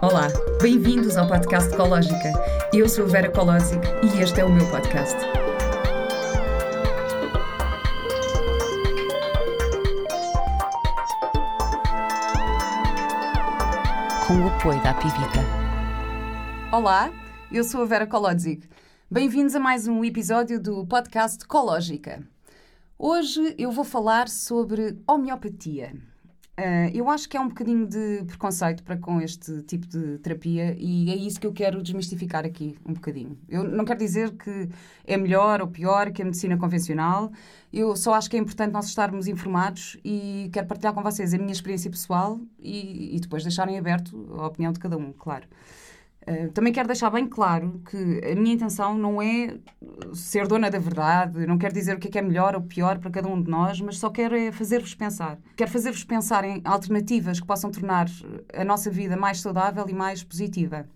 [0.00, 0.28] Olá,
[0.62, 2.32] bem-vindos ao podcast Ecológica.
[2.72, 5.16] Eu sou a Vera Colosic e este é o meu podcast.
[14.24, 15.40] Com o apoio da Pivita.
[16.70, 17.10] Olá,
[17.50, 18.68] eu sou a Vera Kolodzik.
[19.10, 22.22] Bem-vindos a mais um episódio do podcast Ecológica.
[22.96, 25.92] Hoje eu vou falar sobre homeopatia.
[26.58, 30.74] Uh, eu acho que é um bocadinho de preconceito para com este tipo de terapia
[30.76, 33.38] e é isso que eu quero desmistificar aqui um bocadinho.
[33.48, 34.68] Eu não quero dizer que
[35.06, 37.30] é melhor ou pior que a medicina convencional,
[37.72, 41.38] eu só acho que é importante nós estarmos informados e quero partilhar com vocês a
[41.38, 45.46] minha experiência pessoal e, e depois deixarem aberto a opinião de cada um, claro.
[46.26, 49.56] Uh, também quero deixar bem claro que a minha intenção não é
[50.12, 52.98] ser dona da verdade, não quero dizer o que é, que é melhor ou pior
[52.98, 55.38] para cada um de nós, mas só quero é fazer-vos pensar.
[55.56, 58.06] Quero fazer-vos pensar em alternativas que possam tornar
[58.52, 60.86] a nossa vida mais saudável e mais positiva.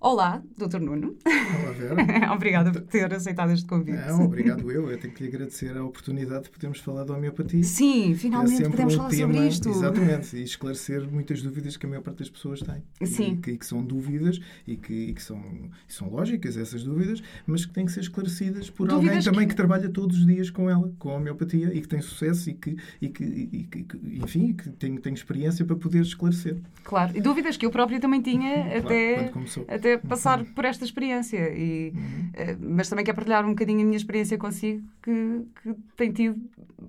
[0.02, 0.80] Olá, Dr.
[0.80, 1.14] Nuno.
[1.26, 2.32] Olá, Vera.
[2.32, 3.98] Obrigada por ter aceitado este convite.
[3.98, 4.90] Não, obrigado eu.
[4.90, 7.62] Eu tenho que lhe agradecer a oportunidade de podermos falar da homeopatia.
[7.62, 9.68] Sim, finalmente é podemos um falar tema, sobre isto.
[9.68, 12.82] Exatamente, e esclarecer muitas dúvidas que a maior parte das pessoas tem.
[13.06, 13.32] Sim.
[13.32, 15.38] E que, que são dúvidas e que, e que são,
[15.86, 19.50] são lógicas, essas dúvidas, mas que têm que ser esclarecidas por dúvidas alguém também que...
[19.50, 19.56] que...
[19.56, 22.74] trabalha todos os dias com ela, com a homeopatia, e que tem sucesso e que,
[23.02, 23.86] e que, e que
[24.24, 26.56] enfim, que tem, tem experiência para poder esclarecer.
[26.84, 29.32] Claro, e dúvidas que eu própria também tinha claro, até,
[29.68, 31.52] até passar por esta experiência.
[31.54, 32.30] E, uhum.
[32.34, 36.40] Eh, mas também quero partilhar um bocadinho a minha experiência consigo, que, que tem tido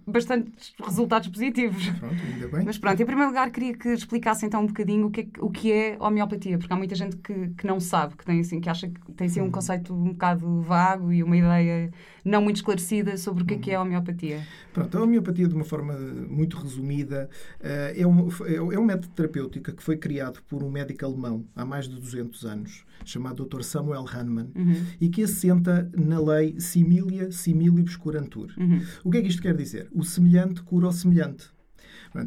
[0.05, 1.87] bastantes resultados positivos.
[1.89, 2.65] Pronto, ainda bem.
[2.65, 5.49] Mas pronto, em primeiro lugar queria que explicasse então um bocadinho o que é, o
[5.49, 8.69] que é homeopatia, porque há muita gente que, que não sabe, que tem assim, que
[8.69, 9.51] acha que tem assim um uhum.
[9.51, 11.91] conceito um bocado vago e uma ideia
[12.23, 14.45] não muito esclarecida sobre o que é que é a homeopatia.
[14.73, 18.29] Pronto, a homeopatia, de uma forma muito resumida, eh, é um,
[18.71, 22.45] é um método terapêutico que foi criado por um médico alemão há mais de 200
[22.45, 23.61] anos, chamado Dr.
[23.63, 24.85] Samuel Hahnemann, uhum.
[24.99, 28.51] e que assenta na lei similia similibus curantur.
[28.57, 28.81] Uhum.
[29.03, 29.87] O que é que isto quer dizer?
[29.93, 31.51] O semelhante cura o semelhante.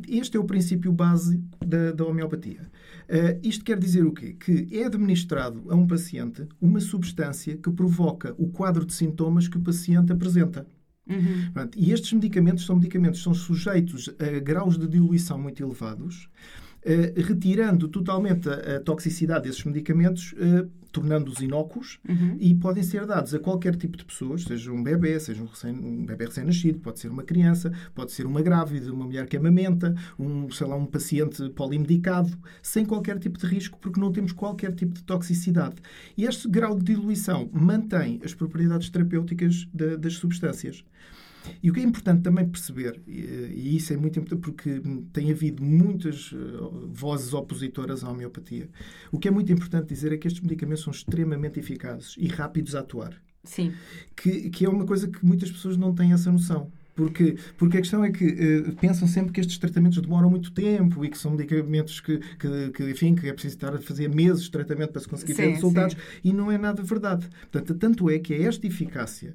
[0.09, 2.71] Este é o princípio base da, da homeopatia.
[3.09, 4.33] Uh, isto quer dizer o quê?
[4.33, 9.59] Que é administrado a um paciente uma substância que provoca o quadro de sintomas que
[9.59, 10.67] o paciente apresenta.
[11.07, 11.69] Uhum.
[11.77, 16.31] e estes medicamentos são medicamentos são sujeitos a graus de diluição muito elevados,
[17.17, 22.37] retirando totalmente a, a, toxicidade desses medicamentos, uh, tornando-os inócuos uhum.
[22.39, 25.73] e podem ser dados a qualquer tipo de pessoas, seja um bebê, seja um, recém,
[25.73, 29.93] um bebê recém-nascido, pode ser uma criança, pode ser uma grávida, uma mulher que amamenta,
[30.17, 32.31] um, sei lá, um paciente polimedicado,
[32.63, 35.77] sem qualquer tipo de risco, porque não temos qualquer tipo de toxicidade.
[36.17, 39.67] E este grau de diluição mantém as propriedades terapêuticas
[39.99, 40.85] das substâncias.
[41.63, 44.81] E o que é importante também perceber, e isso é muito importante porque
[45.13, 46.37] tem havido muitas eh,
[46.89, 48.69] vozes opositoras à homeopatia,
[49.11, 52.75] o que é muito importante dizer é que estes medicamentos são extremamente eficazes e rápidos
[52.75, 53.21] a atuar.
[53.43, 53.73] Sim.
[54.17, 56.71] Que, que é uma coisa que muitas pessoas não têm essa noção.
[56.95, 61.05] Porque, porque a questão é que uh, pensam sempre que estes tratamentos demoram muito tempo
[61.05, 64.45] e que são medicamentos que, que, que enfim, que é preciso estar a fazer meses
[64.45, 66.01] de tratamento para se conseguir sim, ter resultados sim.
[66.23, 67.29] e não é nada verdade.
[67.51, 69.35] Portanto, tanto é que é esta eficácia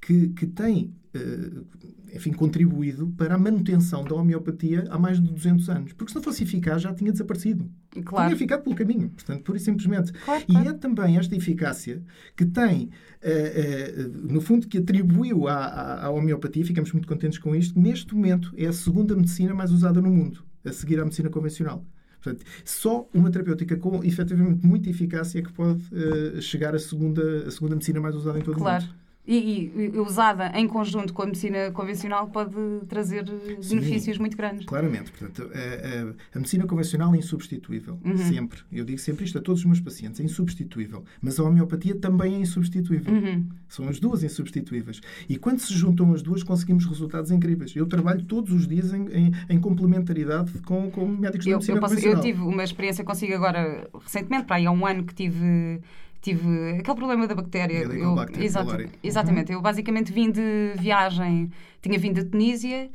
[0.00, 1.66] que, que tem, uh,
[2.14, 5.92] enfim, contribuído para a manutenção da homeopatia há mais de 200 anos.
[5.92, 7.70] Porque se não fosse eficaz, já tinha desaparecido.
[8.04, 8.28] Claro.
[8.28, 10.12] Tinha ficado pelo caminho, portanto, pura e simplesmente.
[10.12, 10.66] Claro, claro.
[10.66, 12.02] E é também esta eficácia
[12.36, 12.90] que tem,
[13.22, 17.78] uh, uh, no fundo, que atribuiu à, à, à homeopatia, ficamos muito contentes com isto,
[17.78, 21.84] neste momento é a segunda medicina mais usada no mundo, a seguir à medicina convencional.
[22.22, 27.46] Portanto, só uma terapêutica com efetivamente muita eficácia é que pode uh, chegar à segunda,
[27.46, 28.84] a segunda medicina mais usada em todo claro.
[28.84, 28.99] o mundo.
[29.26, 32.56] E, e, usada em conjunto com a medicina convencional pode
[32.88, 33.24] trazer
[33.60, 34.64] Sim, benefícios muito grandes.
[34.64, 35.12] Claramente.
[35.12, 37.98] Portanto, a, a, a medicina convencional é insubstituível.
[38.04, 38.16] Uhum.
[38.16, 38.60] Sempre.
[38.72, 40.20] Eu digo sempre isto a todos os meus pacientes.
[40.20, 41.04] É insubstituível.
[41.20, 43.12] Mas a homeopatia também é insubstituível.
[43.12, 43.46] Uhum.
[43.68, 45.00] São as duas insubstituíveis.
[45.28, 47.76] E quando se juntam as duas, conseguimos resultados incríveis.
[47.76, 51.76] Eu trabalho todos os dias em, em, em complementaridade com, com médicos eu, da medicina
[51.76, 52.24] eu posso, convencional.
[52.24, 55.80] Eu tive uma experiência consigo agora, recentemente, para aí há um ano que tive
[56.20, 57.78] tive aquele problema da bactéria.
[57.78, 59.52] Eu, exatamente, exatamente.
[59.52, 59.58] Uhum.
[59.58, 61.50] Eu basicamente vim de viagem,
[61.80, 62.90] tinha vindo da Tunísia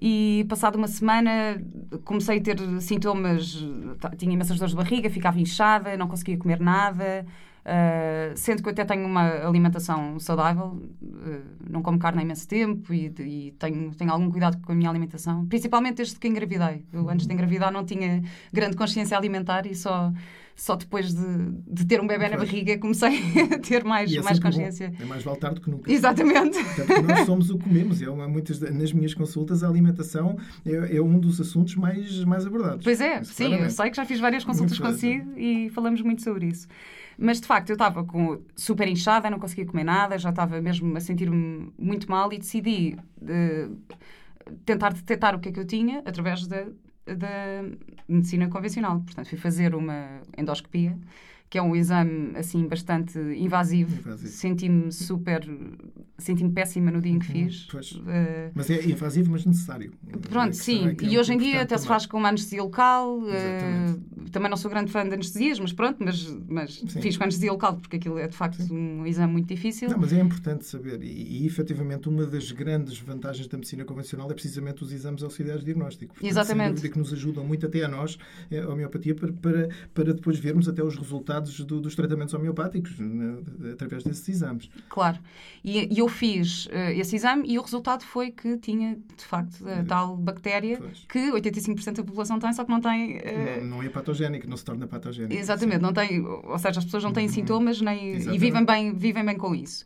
[0.00, 1.62] e passado uma semana
[2.04, 3.64] comecei a ter sintomas,
[4.18, 7.24] tinha imensas dores de barriga, ficava inchada, não conseguia comer nada.
[7.62, 12.48] Uh, sendo que eu até tenho uma alimentação saudável, uh, não como carne há imenso
[12.48, 16.84] tempo e, e, tenho, tenho algum cuidado com a minha alimentação, principalmente desde que engravidei.
[16.92, 18.20] Eu antes de engravidar não tinha
[18.52, 20.12] grande consciência alimentar e só
[20.54, 23.20] só depois de, de ter um bebê na barriga comecei
[23.52, 24.90] a ter mais, é mais consciência.
[24.90, 25.02] Bom.
[25.02, 25.90] É mais vale tarde que nunca.
[25.90, 26.62] Exatamente.
[26.62, 28.02] Portanto, nós somos o que comemos.
[28.02, 32.46] É uma, muitas, nas minhas consultas, a alimentação é, é, um dos assuntos mais, mais
[32.46, 32.84] abordados.
[32.84, 33.70] Pois é, isso, sim, claramente.
[33.70, 36.68] eu sei que já fiz várias consultas muito consigo e falamos muito sobre isso.
[37.18, 40.96] Mas de facto eu estava com super inchada, não conseguia comer nada, já estava mesmo
[40.96, 43.76] a sentir-me muito mal e decidi uh,
[44.64, 46.66] tentar detectar o que é que eu tinha através da
[47.16, 47.64] da
[48.08, 49.00] medicina convencional.
[49.00, 50.96] Portanto, fui fazer uma endoscopia
[51.52, 53.94] que é um exame assim bastante invasivo.
[54.00, 54.32] invasivo.
[54.32, 55.46] Senti-me super,
[56.16, 57.68] senti-me péssima no dia em que uhum, fiz.
[57.68, 59.92] Uh, mas é invasivo, mas necessário.
[60.30, 60.88] Pronto, é sim.
[60.88, 61.82] É, e hoje em dia até também.
[61.82, 63.18] se faz com uma anestesia local.
[63.18, 67.52] Uh, também não sou grande fã de anestesias, mas pronto, mas, mas fiz com anestesia
[67.52, 68.74] local porque aquilo é de facto sim.
[68.74, 69.90] um exame muito difícil.
[69.90, 71.02] Não, mas é importante saber.
[71.02, 75.60] E, e efetivamente uma das grandes vantagens da medicina convencional é precisamente os exames auxiliares
[75.60, 76.14] de diagnóstico.
[76.22, 76.88] Exatamente.
[76.88, 78.16] que nos ajudam muito até a nós,
[78.50, 82.98] a homeopatia, para, para, para depois vermos até os resultados resultados do, dos tratamentos homeopáticos
[82.98, 83.38] né,
[83.72, 84.70] através desses exames.
[84.88, 85.18] Claro.
[85.64, 89.66] E, e eu fiz uh, esse exame e o resultado foi que tinha, de facto,
[89.68, 91.04] a tal bactéria pois.
[91.08, 93.18] que 85% da população tem, só que não tem.
[93.18, 93.60] Uh...
[93.60, 95.34] Não, não, é patogénico, não se torna patogénico.
[95.34, 95.82] Exatamente, sim.
[95.82, 97.32] não tem, ou seja, as pessoas não têm uhum.
[97.32, 99.84] sintomas nem, e vivem bem, vivem bem com isso.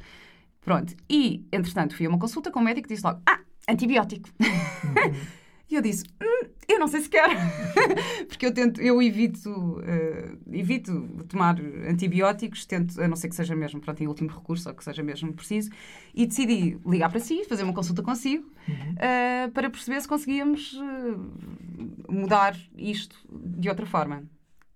[0.62, 0.94] Pronto.
[1.08, 4.28] E, entretanto, fui a uma consulta com o médico e disse logo: Ah, antibiótico.
[4.40, 5.14] Uhum.
[5.70, 7.32] e eu disse: hum, eu não sei se quero.
[8.28, 11.58] Porque eu tento, eu evito, uh, evito tomar
[11.88, 15.02] antibióticos, tento, a não ser que seja mesmo pronto, em último recurso ou que seja
[15.02, 15.70] mesmo preciso,
[16.14, 18.92] e decidi ligar para si, fazer uma consulta consigo, uhum.
[18.92, 24.24] uh, para perceber se conseguíamos uh, mudar isto de outra forma.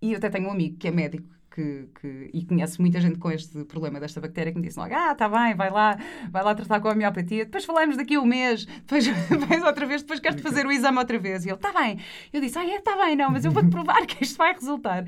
[0.02, 3.18] E eu até tenho um amigo que é médico que, que, e conhece muita gente
[3.18, 5.98] com este problema desta bactéria que me disse logo, ah, está bem, vai lá,
[6.30, 9.06] vai lá tratar com a homeopatia, depois falamos daqui a um mês, depois
[9.48, 11.44] vais outra vez, depois queres-te fazer o exame outra vez.
[11.44, 11.98] E ele, está bem.
[12.32, 15.04] Eu disse, ah, é, está bem, não, mas eu vou-te provar que isto vai resultar.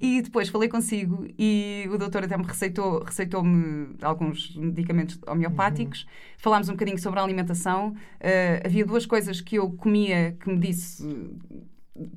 [0.00, 6.08] E depois falei consigo e o doutor até me receitou, receitou-me alguns medicamentos homeopáticos, uhum.
[6.38, 7.90] falámos um bocadinho sobre a alimentação.
[7.90, 11.04] Uh, havia duas coisas que eu comia que me disse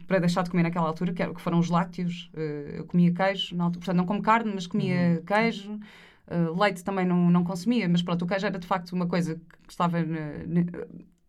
[0.08, 2.32] para deixar de comer naquela altura, que, foram os lácteos.
[2.34, 5.26] Uh, eu comia queijo, na altura, portanto, não como carne, mas comia uhum.
[5.26, 5.80] queijo.
[6.28, 9.36] Uh, leite também não, não consumia, mas pronto, o queijo era de facto uma coisa
[9.36, 10.46] que estava na,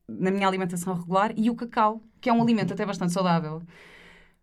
[0.09, 1.33] na minha alimentação regular.
[1.37, 3.63] E o cacau, que é um alimento até bastante saudável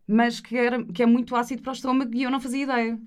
[0.07, 2.99] mas que, era, que é muito ácido para o estômago e eu não fazia ideia.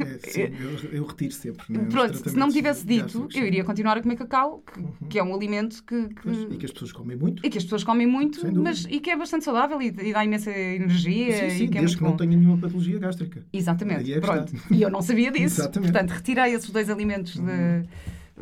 [0.00, 1.64] É, sim, eu, eu, retiro sempre.
[1.68, 4.92] Né, Pronto, se não me tivesse dito, eu iria continuar a comer cacau, que, uhum.
[5.08, 6.28] que é um alimento que, que...
[6.28, 7.46] e que as pessoas comem muito.
[7.46, 10.24] E que as pessoas comem muito, mas e que é bastante saudável e, e dá
[10.24, 11.50] imensa energia.
[11.50, 13.44] Sim, sim, e que é desde que não tenha nenhuma patologia gástrica.
[13.52, 14.12] Exatamente.
[14.12, 14.52] É Pronto.
[14.70, 15.60] E eu não sabia disso.
[15.60, 15.92] Exatamente.
[15.92, 17.46] Portanto, retirei esses dois alimentos uhum.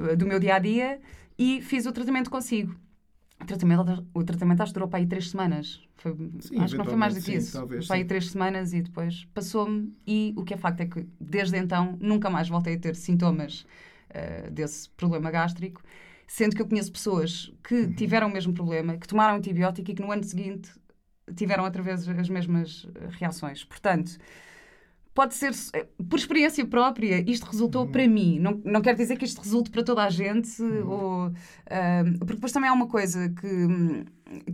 [0.09, 1.01] de, do meu dia a dia
[1.39, 2.75] e fiz o tratamento consigo.
[3.41, 5.81] O tratamento, o tratamento acho que durou para aí três semanas.
[5.97, 7.53] Foi, sim, acho que não foi mais do que isso.
[7.53, 9.95] Talvez, foi aí três semanas e depois passou-me.
[10.07, 13.67] E o que é facto é que desde então nunca mais voltei a ter sintomas
[14.11, 15.83] uh, desse problema gástrico.
[16.27, 17.93] Sendo que eu conheço pessoas que uhum.
[17.95, 20.71] tiveram o mesmo problema, que tomaram antibiótico e que no ano seguinte
[21.35, 22.87] tiveram outra vez as mesmas
[23.19, 23.65] reações.
[23.65, 24.17] Portanto,
[25.15, 27.93] pode ser eh, por experiência própria, isto resultou uhum.
[27.93, 28.39] para mim.
[28.39, 30.89] Não, não quer dizer que isto resulte para toda a gente, uhum.
[30.89, 34.05] ou, uh, porque depois também há uma coisa que hum,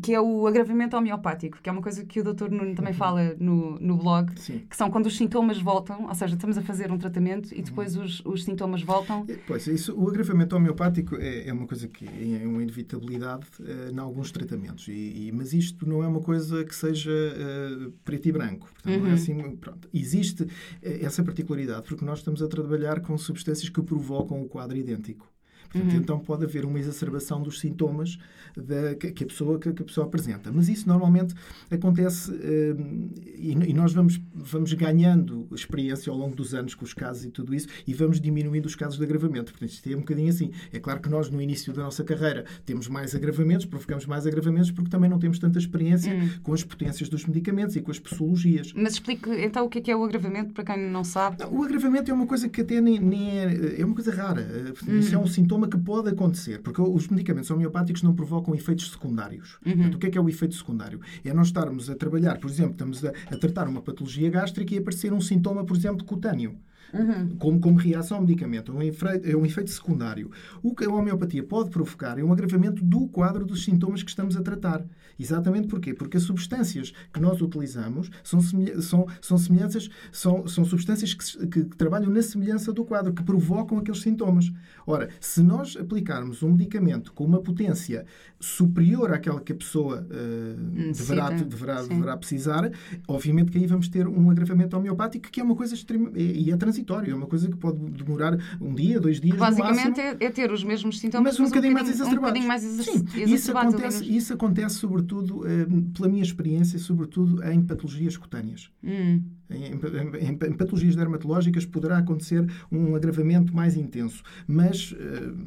[0.03, 2.51] que é o agravamento homeopático, que é uma coisa que o Dr.
[2.51, 2.99] Nuno também uhum.
[2.99, 4.63] fala no, no blog, Sim.
[4.69, 7.97] que são quando os sintomas voltam, ou seja, estamos a fazer um tratamento e depois
[7.97, 8.05] uhum.
[8.05, 9.27] os, os sintomas voltam.
[9.47, 13.99] Pois, isso, o agravamento homeopático é, é uma coisa que é uma inevitabilidade uh, em
[13.99, 18.33] alguns tratamentos, e, e, mas isto não é uma coisa que seja uh, preto e
[18.33, 18.69] branco.
[18.73, 19.07] Portanto, uhum.
[19.07, 19.15] é uhum.
[19.15, 19.89] assim, pronto.
[19.93, 20.49] Existe uh,
[20.83, 25.31] essa particularidade, porque nós estamos a trabalhar com substâncias que provocam o quadro idêntico.
[25.71, 25.99] Portanto, uhum.
[25.99, 28.19] então pode haver uma exacerbação dos sintomas
[28.57, 30.51] da, que, a pessoa, que, a pessoa apresenta.
[30.53, 31.35] Mas isso normalmente
[31.71, 37.25] acontece uh, e, nós vamos, vamos ganhando experiência ao longo dos anos com os casos
[37.25, 39.53] e tudo isso e vamos diminuindo os casos de agravamento.
[39.53, 40.51] Portanto, isto é um bocadinho assim.
[40.73, 44.71] É claro que nós, no início da nossa carreira, temos mais agravamentos, provocamos mais agravamentos
[44.71, 46.31] porque também não temos tanta experiência uhum.
[46.43, 48.73] com as potências dos medicamentos e com as posologias.
[48.75, 51.39] Mas explique então o que é, que é o agravamento para quem não sabe.
[51.41, 54.75] Não, o agravamento é uma coisa que até nem, nem é, é uma coisa rara.
[54.87, 54.99] Uhum.
[54.99, 59.59] Isso é um sintoma que pode acontecer, porque os medicamentos homeopáticos não provocam efeitos secundários.
[59.65, 59.73] Uhum.
[59.73, 61.01] Portanto, o que é que é o efeito secundário?
[61.25, 64.79] É nós estarmos a trabalhar, por exemplo, estamos a, a tratar uma patologia gástrica e
[64.79, 66.57] aparecer um sintoma, por exemplo, cutâneo.
[66.93, 67.37] Uhum.
[67.39, 68.73] Como, como reação ao medicamento.
[68.73, 70.31] É um, efeito, é um efeito secundário.
[70.63, 74.37] O que a homeopatia pode provocar é um agravamento do quadro dos sintomas que estamos
[74.37, 74.85] a tratar.
[75.19, 75.95] Exatamente porquê?
[75.95, 81.65] Porque as substâncias que nós utilizamos são, são, são semelhanças, são, são substâncias que, que,
[81.65, 84.53] que, trabalham na semelhança do quadro, que provocam aqueles sintomas.
[84.87, 88.05] Ora, se nós aplicarmos um medicamento com uma potência
[88.39, 92.71] superior àquela que a pessoa uh, deverá, deverá, deverá precisar,
[93.09, 96.57] obviamente que aí vamos ter um agravamento homeopático que é uma coisa extrema e é
[96.77, 99.37] transitório, é uma coisa que pode demorar um dia, dois dias.
[99.37, 102.43] Basicamente é, é, ter os mesmos sintomas, mas um, mas um bocadinho, mais exacerbados.
[102.43, 108.17] Um mais Sim, isso acontece, isso acontece sobretudo, uh, pela minha experiência, sobretudo em patologias
[108.17, 108.71] cutâneas.
[108.83, 109.23] Hum.
[109.49, 114.97] Em, em, em, patologias dermatológicas poderá acontecer um agravamento mais intenso, mas, uh,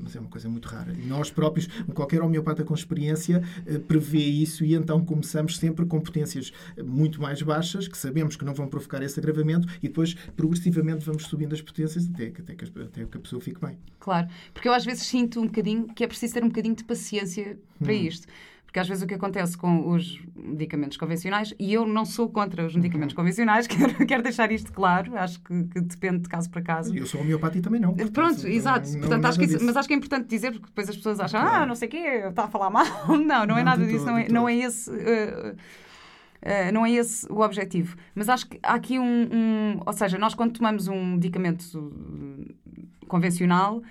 [0.02, 0.94] mas é uma coisa muito rara.
[0.94, 6.00] E nós próprios, qualquer homeopata com experiência, uh, prevê isso e então começamos sempre com
[6.00, 6.52] potências
[6.84, 11.24] muito mais baixas, que sabemos que não vão provocar esse agravamento, e depois progressivamente vamos
[11.26, 13.78] subindo as potências até, até, que, até que a pessoa fique bem.
[14.00, 16.84] Claro, porque eu às vezes sinto um bocadinho que é preciso ter um bocadinho de
[16.84, 17.96] paciência para hum.
[17.96, 18.28] isto.
[18.70, 22.64] Porque às vezes o que acontece com os medicamentos convencionais, e eu não sou contra
[22.68, 23.24] os medicamentos uhum.
[23.24, 26.96] convencionais, quero, quero deixar isto claro, acho que, que, depende de caso para caso.
[26.96, 27.96] Eu sou homeopata também não.
[27.96, 28.88] Portanto, Pronto, exato.
[28.92, 31.20] Não, portanto, acho que isso, mas acho que é importante dizer, porque depois as pessoas
[31.20, 31.64] acham, claro.
[31.64, 31.98] ah, não sei o quê,
[32.30, 32.86] está a falar mal.
[33.10, 34.90] Não, não é nada disso, não, é, não é esse.
[34.90, 35.56] Uh,
[36.42, 37.98] Uh, não é esse o objetivo.
[38.16, 41.94] Mas acho que há aqui um, um, Ou seja, nós quando tomamos um medicamento
[43.10, 43.84] convencional,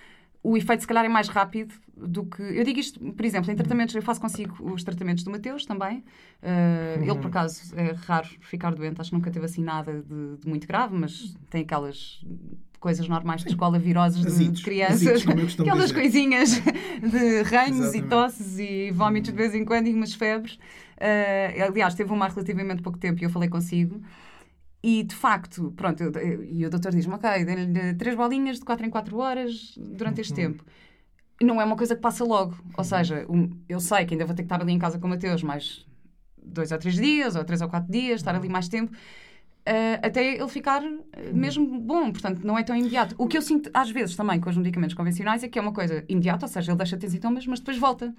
[0.48, 2.40] o efeito se calhar é mais rápido do que.
[2.40, 5.98] Eu digo isto, por exemplo, em tratamentos, eu faço consigo os tratamentos do Mateus também.
[6.42, 10.36] Uh, Ele, por acaso, é raro ficar doente, acho que nunca teve assim nada de,
[10.40, 12.24] de muito grave, mas tem aquelas
[12.80, 15.22] coisas normais de escola, viroses de, de crianças,
[15.58, 20.54] aquelas coisinhas de ranhos e tosses e vômitos de vez em quando e umas febres.
[20.54, 24.00] Uh, aliás, teve uma há relativamente pouco tempo e eu falei consigo.
[24.82, 26.02] E de facto, pronto,
[26.48, 30.32] e o doutor diz-me: Ok, dê-lhe três bolinhas de 4 em 4 horas durante este
[30.32, 30.36] uhum.
[30.36, 30.64] tempo.
[31.40, 32.56] Não é uma coisa que passa logo.
[32.62, 32.84] Ou uhum.
[32.84, 35.10] seja, um, eu sei que ainda vou ter que estar ali em casa com o
[35.10, 35.86] Mateus mais
[36.40, 38.52] dois ou três dias, ou três ou quatro dias, estar ali uhum.
[38.52, 38.92] mais tempo.
[39.68, 43.14] Uh, até ele ficar eh, mesmo bom, portanto, não é tão imediato.
[43.18, 45.74] O que eu sinto às vezes também com os medicamentos convencionais é que é uma
[45.74, 48.14] coisa imediata, ou seja, ele deixa de ter sintomas, mas depois volta.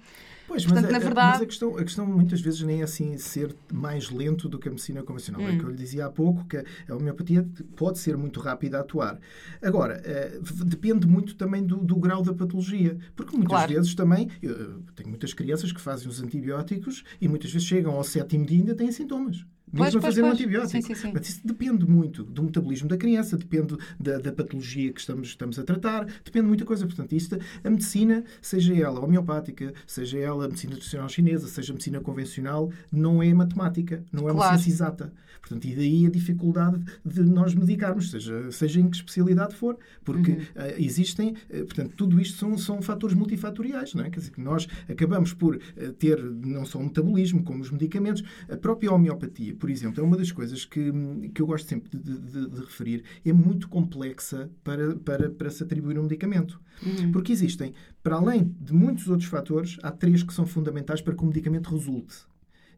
[0.50, 1.28] Pois, Portanto, mas, na verdade...
[1.34, 4.66] mas a, questão, a questão muitas vezes nem é assim ser mais lento do que
[4.66, 5.42] a medicina convencional.
[5.42, 5.48] Hum.
[5.48, 8.78] É o que eu lhe dizia há pouco, que a homeopatia pode ser muito rápida
[8.78, 9.20] a atuar.
[9.62, 12.98] Agora, uh, depende muito também do, do, grau da patologia.
[13.14, 13.72] Porque muitas claro.
[13.74, 18.02] vezes também, eu tenho muitas crianças que fazem os antibióticos e muitas vezes chegam ao
[18.02, 20.70] sétimo dia e ainda têm sintomas mesmo pois, a fazer pois, um antibiótico.
[20.70, 21.10] Sim, sim, sim.
[21.12, 25.58] Mas isso depende muito do metabolismo da criança, depende da, da, patologia que estamos, estamos
[25.58, 26.86] a tratar, depende de muita coisa.
[26.86, 31.74] Portanto, isto, a medicina, seja ela homeopática, seja ela a medicina tradicional chinesa, seja a
[31.74, 34.52] medicina convencional, não é matemática, não é claro.
[34.52, 35.12] uma ciência exata.
[35.40, 40.32] Portanto, e daí a dificuldade de nós medicarmos, seja, seja em que especialidade for, porque
[40.32, 40.38] uhum.
[40.38, 44.10] uh, existem, uh, portanto, tudo isto são, são fatores multifatoriais, não é?
[44.10, 48.22] Quer dizer, que nós acabamos por uh, ter não só o metabolismo, como os medicamentos,
[48.48, 50.92] a própria homeopatia por exemplo, é uma das coisas que,
[51.34, 55.62] que eu gosto sempre de, de, de referir, é muito complexa para, para, para se
[55.62, 56.60] atribuir um medicamento.
[56.82, 57.12] Uhum.
[57.12, 61.22] Porque existem, para além de muitos outros fatores, há três que são fundamentais para que
[61.22, 62.29] o medicamento resulte.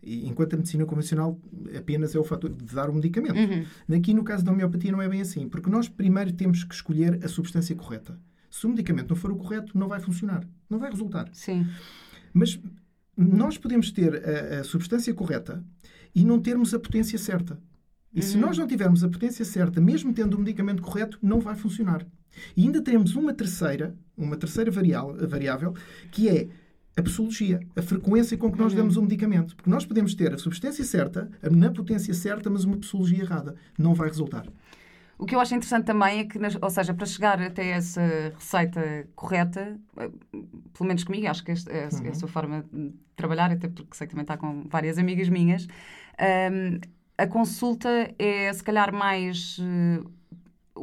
[0.04, 1.40] Enquanto a medicina convencional
[1.76, 3.36] apenas é o fator de dar o medicamento.
[3.36, 3.96] Uhum.
[3.96, 5.48] Aqui, no caso da homeopatia, não é bem assim.
[5.48, 8.18] Porque nós primeiro temos que escolher a substância correta.
[8.50, 10.46] Se o medicamento não for o correto, não vai funcionar.
[10.68, 11.28] Não vai resultar.
[11.32, 11.66] Sim.
[12.34, 12.60] Mas
[13.16, 15.64] nós podemos ter a, a substância correta
[16.14, 17.58] e não termos a potência certa.
[18.12, 18.26] E uhum.
[18.26, 22.06] se nós não tivermos a potência certa, mesmo tendo o medicamento correto, não vai funcionar.
[22.56, 25.74] E ainda temos uma terceira, uma terceira variável,
[26.10, 26.48] que é
[26.96, 28.78] a posologia, a frequência com que nós uhum.
[28.78, 29.56] damos o medicamento.
[29.56, 33.54] Porque nós podemos ter a substância certa, na potência certa, mas uma posologia errada.
[33.78, 34.46] Não vai resultar.
[35.18, 39.06] O que eu acho interessante também é que, ou seja, para chegar até essa receita
[39.14, 40.10] correta, eh,
[40.76, 42.06] pelo menos comigo, acho que esta é, uhum.
[42.06, 45.28] é a sua forma de trabalhar, até porque sei que também está com várias amigas
[45.28, 45.68] minhas,
[46.50, 46.80] um,
[47.16, 49.58] a consulta é se calhar mais.
[49.58, 50.10] Uh,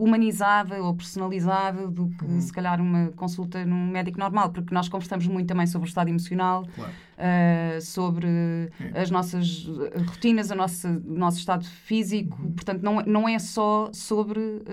[0.03, 2.41] humanizada ou personalizada do que Uhum.
[2.41, 6.07] se calhar uma consulta num médico normal, porque nós conversamos muito também sobre o estado
[6.09, 6.91] emocional, Claro.
[7.19, 8.27] Uh, sobre
[8.79, 9.01] É.
[9.01, 9.65] as nossas
[10.07, 12.41] rotinas, o nosso estado físico.
[12.41, 12.51] Uhum.
[12.53, 14.63] Portanto, não, não é só sobre uh,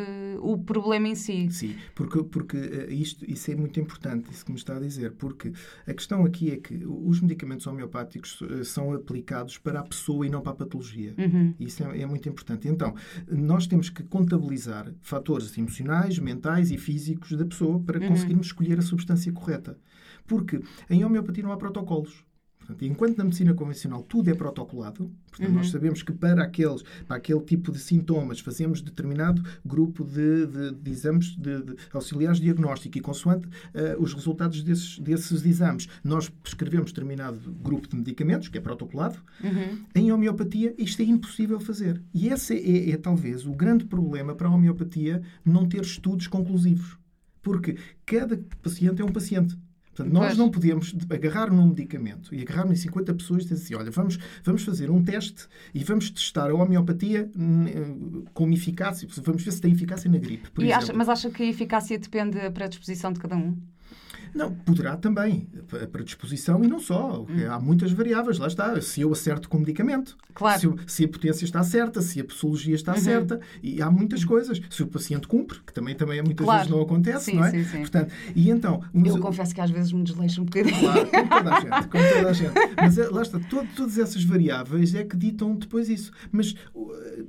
[0.40, 1.48] o problema em si.
[1.50, 5.12] Sim, porque, porque eh, isto, isso é muito importante, isso que me está a dizer,
[5.12, 5.52] porque
[5.86, 10.40] a questão aqui é que os medicamentos homeopáticos são aplicados para a pessoa e não
[10.40, 11.14] para a patologia.
[11.18, 11.54] Uhum.
[11.58, 12.68] Isso é, é muito importante.
[12.68, 12.94] Então,
[13.28, 18.08] nós temos que contabilizar fatores emocionais, mentais e físicos da pessoa para Uhum.
[18.08, 19.78] conseguirmos escolher a substância correta.
[20.26, 20.60] Porque
[20.90, 22.24] em homeopatia não há protocolos.
[22.66, 25.54] Portanto, enquanto na medicina convencional tudo é protocolado, portanto, Uhum.
[25.56, 30.72] nós sabemos que para, aqueles, para aquele tipo de sintomas fazemos determinado grupo de, de,
[30.72, 35.86] de exames de, de auxiliares de diagnóstico e consoante eh, os resultados desses, desses exames,
[36.02, 39.78] nós prescrevemos determinado grupo de medicamentos, que é protocolado, Uhum.
[39.94, 42.02] em homeopatia, isto é impossível fazer.
[42.14, 46.96] E esse é, é, talvez o grande problema para a homeopatia não ter estudos conclusivos.
[47.42, 49.56] Porque cada paciente é um paciente.
[49.96, 50.38] Portanto, nós Pois.
[50.38, 54.18] não podemos agarrar num medicamento e agarrar em 50 pessoas e dizer assim: olha, vamos,
[54.44, 59.08] vamos fazer um teste e vamos testar a homeopatia hum, com eficácia.
[59.22, 60.50] Vamos ver se tem eficácia na gripe.
[60.72, 63.56] Acha- mas acha que a eficácia depende da predisposição de cada um?
[64.36, 65.48] Não, poderá também,
[65.82, 67.24] a predisposição e não só.
[67.50, 68.78] Há muitas variáveis, lá está.
[68.80, 70.32] Se eu acerto com o medicamento, Hum.
[70.34, 70.54] Claro.
[70.70, 70.76] Uhum.
[70.76, 74.24] se, eu- se a potência está certa, se a posologia está certa, e há muitas
[74.24, 74.60] coisas.
[74.70, 76.58] Se o paciente cumpre, que também, também muitas Claro.
[76.60, 77.50] vezes não acontece, Sim, não é?
[77.50, 77.78] sim, sim.
[77.80, 80.78] Portanto, e então, mas- Eu confesso que às vezes me desleixo um bocadinho.
[80.78, 82.52] Claro, como toda a gente, como toda a gente.
[82.76, 86.12] Mas é, lá está, todo- todas essas variáveis é que ditam depois isso.
[86.30, 86.54] Mas,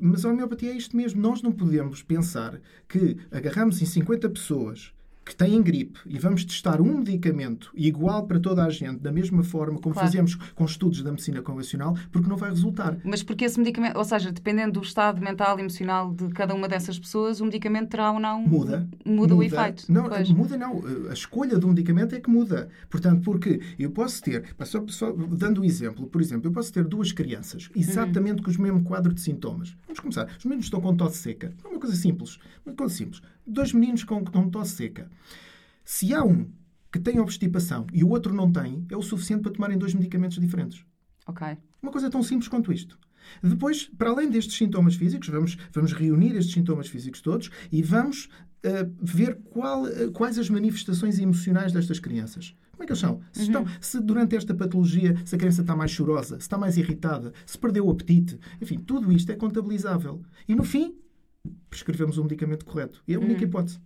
[0.01, 1.21] mas a homeopatia é isto mesmo.
[1.21, 2.59] Nós não podemos pensar
[2.89, 4.91] que agarramos em 50 pessoas
[5.27, 9.43] que têm gripe e vamos testar um medicamento igual para toda a gente, da mesma
[9.43, 10.07] forma como Claro.
[10.07, 12.97] fazemos com estudos da medicina convencional, porque não vai resultar.
[13.03, 16.67] Mas porque esse medicamento, ou seja, dependendo do estado mental e emocional de cada uma
[16.67, 18.41] dessas pessoas, o medicamento terá ou não.
[18.41, 18.87] Muda.
[19.05, 19.91] Muda, o efeito.
[19.91, 20.29] Não, Pois.
[20.31, 20.81] muda não.
[21.09, 22.69] A escolha do medicamento é que muda.
[22.89, 26.83] Portanto, porque eu posso ter, só, só dando um exemplo, por exemplo, eu posso ter
[26.83, 29.75] duas crianças exatamente com o mesmo quadro de sintomas.
[29.85, 30.27] Vamos começar.
[30.37, 31.53] Os meninos estão com tosse seca.
[31.63, 32.37] É uma coisa simples.
[32.65, 33.21] Uma coisa simples.
[33.47, 35.09] Dois meninos com, com tosse seca.
[35.85, 36.51] Se há um
[36.91, 40.37] que tem obstipação e o outro não tem, é o suficiente para tomarem dois medicamentos
[40.37, 40.83] diferentes.
[41.25, 41.57] Ok.
[41.81, 42.99] Uma coisa tão simples quanto isto.
[43.43, 48.29] Depois, para além destes sintomas físicos, vamos, vamos reunir estes sintomas físicos todos e vamos
[48.63, 52.55] ah, ver qual, ah, quais as manifestações emocionais destas crianças.
[52.71, 53.21] Como é que eles são?
[53.31, 56.77] Se, estão, se durante esta patologia, se a criança está mais chorosa, se está mais
[56.77, 60.21] irritada, se perdeu o apetite, enfim, tudo isto é contabilizável.
[60.47, 60.95] E no fim,
[61.69, 63.01] prescrevemos o medicamento correto.
[63.07, 63.79] E é a única hipótese.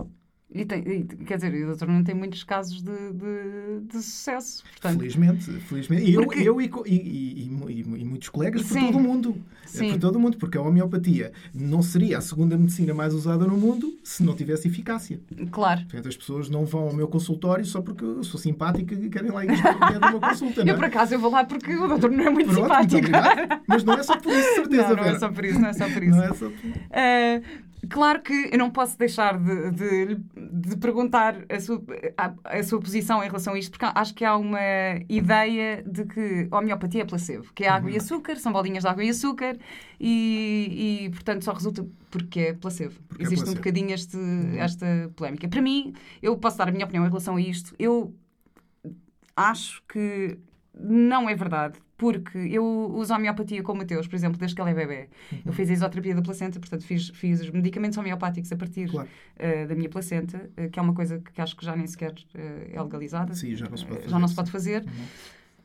[0.53, 4.63] E tem, e, quer dizer, o doutor não tem muitos casos de, de, de sucesso.
[4.71, 6.03] Portanto, Felizmente, felizmente.
[6.03, 8.87] E eu, Porque- eu e, e- e- mu- mu- muitos colegas por Sim.
[8.87, 9.35] todo o mundo.
[9.63, 9.89] É Sim.
[9.91, 13.55] Por todo o mundo, porque a homeopatia não seria a segunda medicina mais usada no
[13.55, 15.21] mundo se não tivesse eficácia.
[15.51, 15.81] claro.
[15.83, 19.31] Portanto, as pessoas não vão ao meu consultório só porque eu sou simpática e querem
[19.31, 20.87] lá ir é consulta, não Eu, por é?
[20.87, 23.07] acaso, eu vou lá porque o doutor não é muito Pronto, simpático.
[23.67, 25.73] Mas não é só por isso, certeza, não, não é só por isso, não é
[25.73, 26.17] só por isso.
[26.17, 26.51] Não é só por
[26.91, 30.15] Uh, claro que eu não posso deixar de, de,
[30.69, 31.83] de perguntar a sua,
[32.17, 34.59] a, a sua posição em relação a isto, porque acho que há uma
[35.09, 37.95] ideia de que a homeopatia é placebo, que é água Uhum.
[37.95, 39.57] e açúcar, são bolinhas de água e açúcar,
[39.99, 42.93] e, e, portanto só resulta porque é placebo.
[43.07, 43.61] Porque é Existe um placebo.
[43.61, 44.17] bocadinho este,
[44.57, 45.47] esta polémica.
[45.49, 47.75] Para mim, eu posso dar a minha opinião em relação a isto.
[47.77, 48.15] Eu
[49.35, 50.37] acho que
[50.73, 54.61] não é verdade, porque eu uso a homeopatia com o Mateus, por exemplo, desde que
[54.63, 55.07] ele é bebê.
[55.31, 55.39] Uhum.
[55.45, 59.07] Eu fiz a isoterapia da placenta, portanto, fiz, fiz os medicamentos homeopáticos a partir Claro.
[59.37, 62.15] eh, da minha placenta, eh, que é uma coisa que acho que já nem sequer
[62.33, 63.35] eh, é legalizada.
[63.35, 64.83] Sim, já não se pode fazer já não se pode fazer.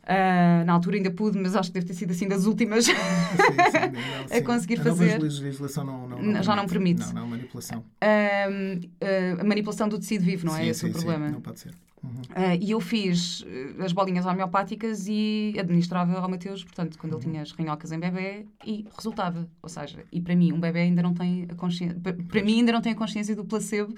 [0.09, 2.85] Ah, na altura ainda pude, mas acho que deve ter sido assim das últimas.
[2.85, 2.99] Sim, sim,
[3.90, 4.44] não, A sim.
[4.44, 7.01] conseguir a fazer- legislação não, não, Não, já não permite.
[7.01, 7.83] Não, não, manipulação.
[8.03, 10.66] Ahm, ah, a manipulação do tecido vivo, não é?
[10.68, 11.27] Esse o problema.
[11.29, 11.72] Sim, não pode ser.
[12.07, 12.23] Uhum.
[12.35, 17.23] Ah, e eu fiz eh, as bolinhas homeopáticas e administrava ao Mateus, portanto, quando ele
[17.25, 17.33] Uhum.
[17.33, 19.49] tinha as rinhocas em bebê e resultava.
[19.62, 21.99] Ou seja, e para mim, um bebê ainda não tem a consciência.
[22.01, 23.95] Para, para mim, ainda não tem a consciência do placebo.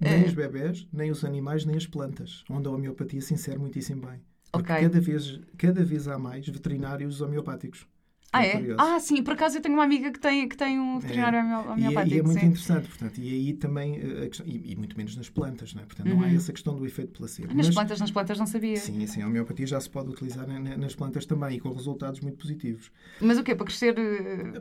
[0.00, 3.58] Nem Eh, os bebés, nem os animais, nem as plantas, onde a homeopatia se insere
[3.58, 4.20] muitíssimo bem.
[4.52, 4.80] Porque Ok.
[4.80, 7.86] cada, vez, cada vez há mais veterinários homeopáticos.
[8.32, 8.52] Ah, é?
[8.52, 8.80] curioso.
[8.82, 11.50] Ah, sim, por acaso eu tenho uma amiga que tem, que tem um veterinário homeo-
[11.50, 12.14] E é, homeopático.
[12.14, 12.46] e é muito sim.
[12.46, 15.82] interessante, portanto, e aí também, eh, a questão- e, e muito menos nas plantas, não
[15.82, 15.86] é?
[15.86, 17.48] Portanto, não há essa questão do efeito placebo.
[17.50, 17.56] Uhum.
[17.56, 18.76] Nas Mas- plantas, nas plantas não sabia.
[18.76, 21.70] Sim, sim, a homeopatia já se pode utilizar na- na- nas plantas também e com
[21.72, 22.90] resultados muito positivos.
[23.20, 23.54] Mas o quê?
[23.54, 23.94] Para crescer.
[23.98, 24.52] eh,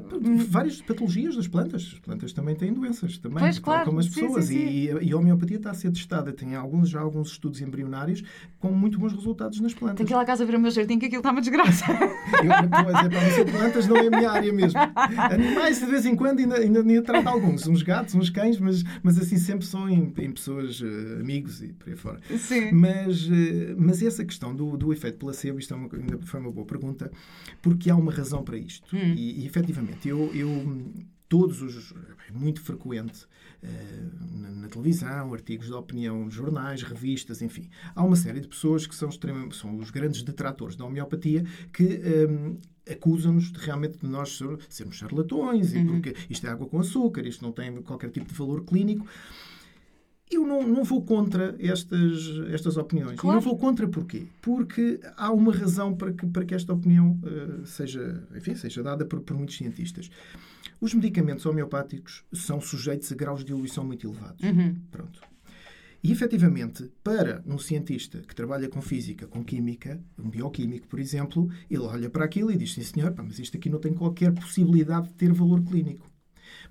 [0.47, 1.91] Várias patologias das plantas.
[1.93, 3.85] As plantas também têm doenças, também, Pois, claro.
[3.85, 4.45] como as pessoas.
[4.45, 4.65] sim, sim.
[4.67, 6.31] E, e a homeopatia está a ser testada.
[6.31, 8.23] Tem alguns, já alguns estudos embrionários
[8.59, 9.97] com muito bons resultados nas plantas.
[9.97, 11.85] Tenho que ir lá à casa ver o meu jardim, que aquilo está uma desgraça.
[12.45, 14.79] Eu, pois é, eu, plantas não é a minha área mesmo.
[15.31, 17.67] Animais, de vez em quando, ainda, ainda, ainda trato alguns.
[17.67, 21.73] Uns gatos, uns cães, mas, mas assim sempre são em, em pessoas, uh, amigos e
[21.73, 22.19] por aí fora.
[22.37, 22.71] Sim.
[22.71, 26.51] Mas, uh, mas essa questão do, do efeito placebo, isto é uma, ainda foi uma
[26.51, 27.11] boa pergunta,
[27.61, 28.95] porque há uma razão para isto.
[28.95, 29.13] Hum.
[29.15, 30.65] E, e efetivamente, eu, eu
[31.27, 31.93] todos os.
[32.27, 33.25] É muito frequente
[33.63, 37.69] uh, na, na, televisão, artigos de opinião, jornais, revistas, enfim.
[37.93, 41.83] Há uma série de pessoas que são, extremamente, são os grandes detratores da homeopatia que.
[41.83, 45.87] Um, eh, acusam-nos de realmente de nós sermos charlatões e uhum.
[45.87, 49.05] porque isto é água com açúcar, isto não tem qualquer tipo de valor clínico.
[50.29, 52.17] Eu não, não vou contra estas,
[52.51, 53.19] estas opiniões.
[53.19, 53.37] Claro.
[53.37, 54.25] E não vou contra porquê?
[54.41, 59.05] Porque há uma razão para que, para que esta opinião uh, seja, enfim, seja dada
[59.05, 60.09] por, por muitos cientistas.
[60.81, 64.43] Os medicamentos homeopáticos são sujeitos a graus de diluição muito elevados.
[64.43, 64.75] Uhum.
[64.91, 65.21] Pronto.
[66.05, 71.49] E, efetivamente, para um cientista que trabalha com física, com química, um bioquímico, por exemplo,
[71.67, 75.07] ele olha para aquilo e diz: sim, senhor, mas isto aqui não tem qualquer possibilidade
[75.07, 76.07] de ter valor clínico.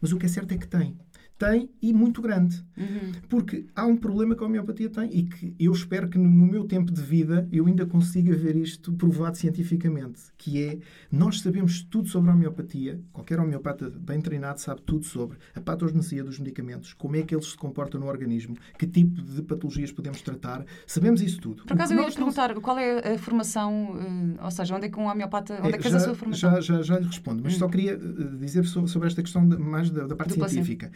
[0.00, 0.96] Mas o que é certo é que tem
[1.38, 2.64] tem e muito grande.
[2.76, 3.12] Uhum.
[3.28, 6.64] Porque há um problema que a homeopatia tem e que eu espero que no meu
[6.64, 10.78] tempo de vida eu ainda consiga ver isto provado cientificamente, que é
[11.10, 16.22] nós sabemos tudo sobre a homeopatia, qualquer homeopata bem treinado sabe tudo sobre a patogenia
[16.22, 20.22] dos medicamentos, como é que eles se comportam no organismo, que tipo de patologias podemos
[20.22, 21.64] tratar, sabemos isso tudo.
[21.64, 23.96] Por acaso eu ia perguntar qual é a formação,
[24.38, 26.14] eh, ou seja, onde é que um homeopata, onde é, é que faz a sua
[26.14, 26.50] formação?
[26.50, 27.58] Já, já, já lhe respondo, mas hum.
[27.58, 30.90] só queria eh, dizer sobre esta questão de, mais da, da parte científica.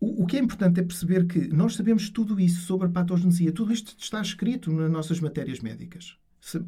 [0.00, 3.52] O, que é importante é perceber que nós sabemos tudo isso sobre a patogenia.
[3.52, 6.16] Tudo isto está escrito nas nossas matérias médicas.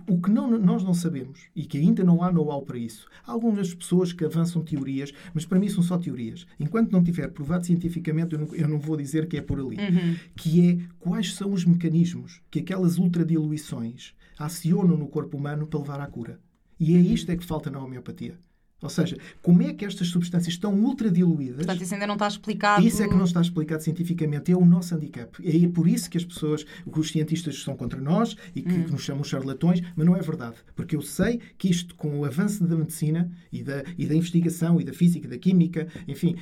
[0.07, 3.09] O que não, nós não sabemos e que ainda não há know-how para isso.
[3.27, 6.47] Há algumas pessoas que avançam teorias, mas para mim são só teorias.
[6.61, 9.79] Enquanto não tiver provado cientificamente, eu não, eu não vou dizer que é por ali.
[9.79, 10.17] Uhum.
[10.37, 16.01] Que é quais são os mecanismos que aquelas ultradiluições acionam no corpo humano para levar
[16.01, 16.39] à cura.
[16.79, 18.39] E é isto é que falta na homeopatia.
[18.83, 21.59] Ou seja, como é que estas substâncias estão ultradiluídas?
[21.59, 22.87] Portanto, isso ainda não está explicado.
[22.87, 24.51] Isso é que não está explicado cientificamente.
[24.51, 25.31] É o nosso handicap.
[25.47, 28.85] É por isso que as pessoas, que os cientistas são contra nós e que, hum.
[28.85, 30.57] que, nos chamam charlatões, mas não é verdade.
[30.75, 34.81] Porque eu sei que isto, com o avanço da medicina e da, e da investigação
[34.81, 36.37] e da física e da química, enfim,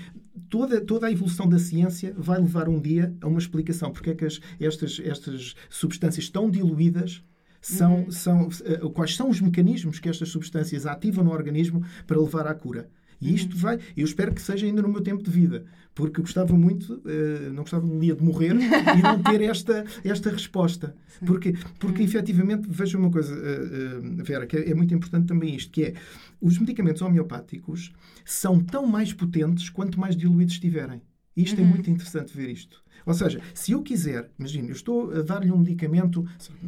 [0.48, 3.92] toda, toda a evolução da ciência vai levar um dia a uma explicação.
[3.92, 7.22] Porque é que as, estas, estas substâncias estão diluídas
[7.60, 8.10] são, uhum.
[8.10, 12.54] são, uh, quais são os mecanismos que estas substâncias ativam no organismo para levar à
[12.54, 12.88] cura.
[13.20, 13.34] E uhum.
[13.34, 16.94] isto vai, eu espero que seja ainda no meu tempo de vida, porque gostava muito,
[16.94, 18.54] uh, não gostava um dia de morrer
[18.96, 20.96] e não ter esta, esta resposta.
[21.26, 22.08] Porque, porque uhum.
[22.08, 25.94] efetivamente, veja uma coisa, uh, Vera, que é, é muito importante também isto, que é
[26.40, 27.92] os medicamentos homeopáticos
[28.24, 31.02] são tão mais potentes quanto mais diluídos estiverem.
[31.36, 31.68] Isto é uhum.
[31.68, 32.82] é muito interessante ver isto.
[33.06, 36.26] Ou seja, se eu quiser, imagina, eu estou a dar-lhe um medicamento.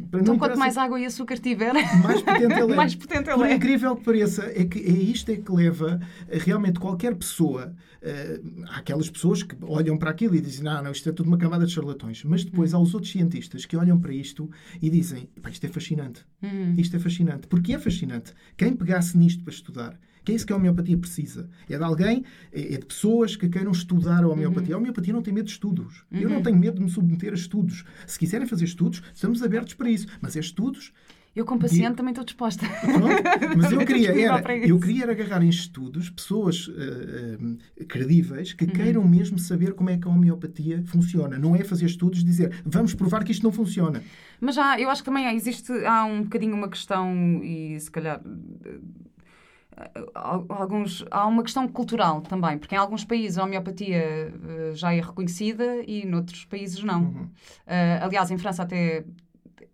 [0.09, 2.75] Para então, quanto mais água e açúcar tiver, mais potente ele é.
[2.75, 3.53] mais potente ele Por é.
[3.53, 7.73] incrível que pareça, é, que é isto é que leva realmente qualquer pessoa.
[8.03, 11.37] Uh, aquelas pessoas que olham para aquilo e dizem: não, não, isto é tudo uma
[11.37, 12.23] camada de charlatões.
[12.23, 14.49] Mas depois há os outros cientistas que olham para isto
[14.81, 16.25] e dizem: isto é fascinante.
[16.41, 16.75] Uhum.
[16.77, 17.47] Isto é fascinante.
[17.47, 18.33] Porque é fascinante.
[18.57, 21.49] Quem pegasse nisto para estudar que é isso que a homeopatia precisa.
[21.69, 24.75] É de alguém, é, é de pessoas que queiram estudar a homeopatia.
[24.75, 24.79] Uhum.
[24.79, 26.03] A homeopatia não tem medo de estudos.
[26.11, 26.19] Uhum.
[26.19, 26.43] Eu não uhum.
[26.43, 27.83] tenho medo de me submeter a estudos.
[28.07, 30.07] Se quiserem fazer estudos, estamos abertos para isso.
[30.21, 30.93] Mas é estudos
[31.35, 32.63] eu, como paciente, também estou disposta.
[32.79, 38.65] Pronto, mas eu queria, era, eu queria agarrar em estudos pessoas uh, uh, credíveis que
[38.65, 38.71] uhum.
[38.71, 41.39] queiram mesmo saber como é que a homeopatia funciona.
[41.39, 44.03] Não é fazer estudos e dizer vamos provar que isto não funciona.
[44.39, 47.11] Mas já, eu acho que também existe, há um bocadinho uma questão,
[47.43, 48.21] e se calhar
[50.13, 55.01] alguns, há uma questão cultural também, porque em alguns países a homeopatia eh, já é
[55.01, 57.01] reconhecida e noutros países não.
[57.01, 57.23] Uhum.
[57.23, 59.03] Uh, aliás, em França até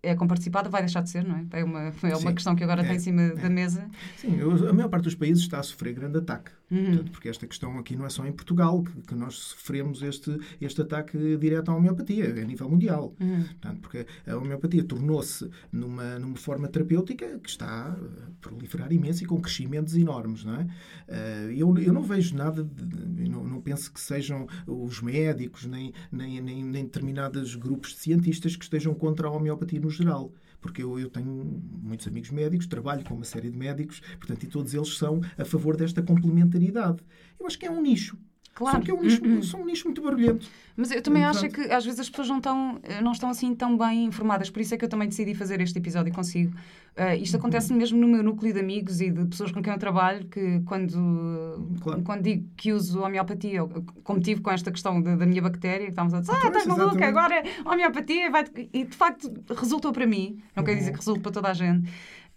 [0.02, 1.60] é comparticipada, vai deixar de ser, não é?
[1.60, 3.34] É uma, é uma questão que agora é, tem em cima é.
[3.34, 3.86] da mesa.
[4.16, 6.50] Sim, a maior parte dos países está a sofrer grande ataque.
[6.70, 6.84] Uhum.
[6.84, 10.38] Portanto, porque esta questão aqui não é só em Portugal que, que, nós sofremos este,
[10.60, 13.14] este ataque direto à homeopatia, a nível mundial.
[13.20, 13.42] Uhum.
[13.42, 19.26] Portanto, porque a homeopatia tornou-se numa, numa forma terapêutica que está a proliferar imenso e
[19.26, 20.44] com crescimentos enormes.
[20.44, 20.62] Não é?
[20.62, 25.92] Uh, eu, eu não vejo nada, de, não, não penso que sejam os médicos nem,
[26.12, 30.82] nem, nem, nem determinados grupos de cientistas que estejam contra a homeopatia no geral porque
[30.82, 34.74] eu, eu tenho muitos amigos médicos, trabalho com uma série de médicos, portanto, e todos
[34.74, 37.02] eles são a favor desta complementaridade.
[37.38, 38.18] Eu acho que é um nicho.
[38.60, 38.76] Claro.
[38.76, 39.62] Só que é um nicho, uh -uh.
[39.62, 40.46] um nicho muito barulhento.
[40.76, 43.76] Mas eu também acho que às vezes as pessoas não estão, não estão assim tão
[43.76, 44.50] bem informadas.
[44.50, 46.54] Por isso é que eu também decidi fazer este episódio consigo.
[46.90, 47.40] Uh, isto uhum.
[47.40, 50.60] acontece mesmo no meu núcleo de amigos e de pessoas com quem eu trabalho, que
[50.66, 52.02] quando, claro.
[52.02, 53.60] quando digo que uso homeopatia,
[54.04, 56.66] como tive com esta questão de, da minha bactéria, que estávamos a dizer, ah, estás
[56.66, 58.44] maluca, agora homeopatia vai...
[58.74, 60.42] E de facto resultou para mim.
[60.54, 60.66] Não uhum.
[60.66, 61.90] quer dizer que resulte para toda a gente.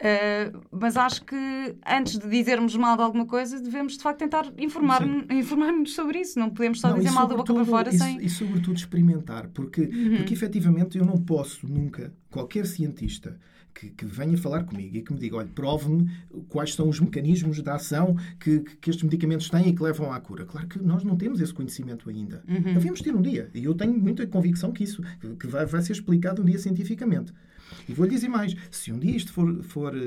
[0.04, 1.36] Uh, mas acho que
[1.88, 6.38] antes de dizermos mal de alguma coisa, devemos de facto tentar informar-nos informar sobre isso.
[6.38, 8.18] Não podemos só Não, dizer mal da boca para fora e, sem.
[8.22, 10.18] E sobretudo experimentar, porque, Uhum.
[10.18, 13.39] porque efetivamente eu não posso nunca, qualquer cientista
[13.74, 16.10] que, que venha falar comigo e que me diga, olha, prove-me
[16.50, 20.12] quais são os mecanismos de ação que, que, que estes medicamentos têm e que levam
[20.12, 20.46] à cura.
[20.46, 22.44] Claro que nós não temos esse conhecimento ainda.
[22.48, 22.74] Uhum.
[22.74, 23.50] Devemos ter um dia.
[23.54, 25.02] E eu tenho muita convicção que isso
[25.39, 27.34] que vai, vai ser explicado um dia cientificamente.
[27.88, 30.02] E vou-lhe dizer mais: se um dia isto for, for, eh,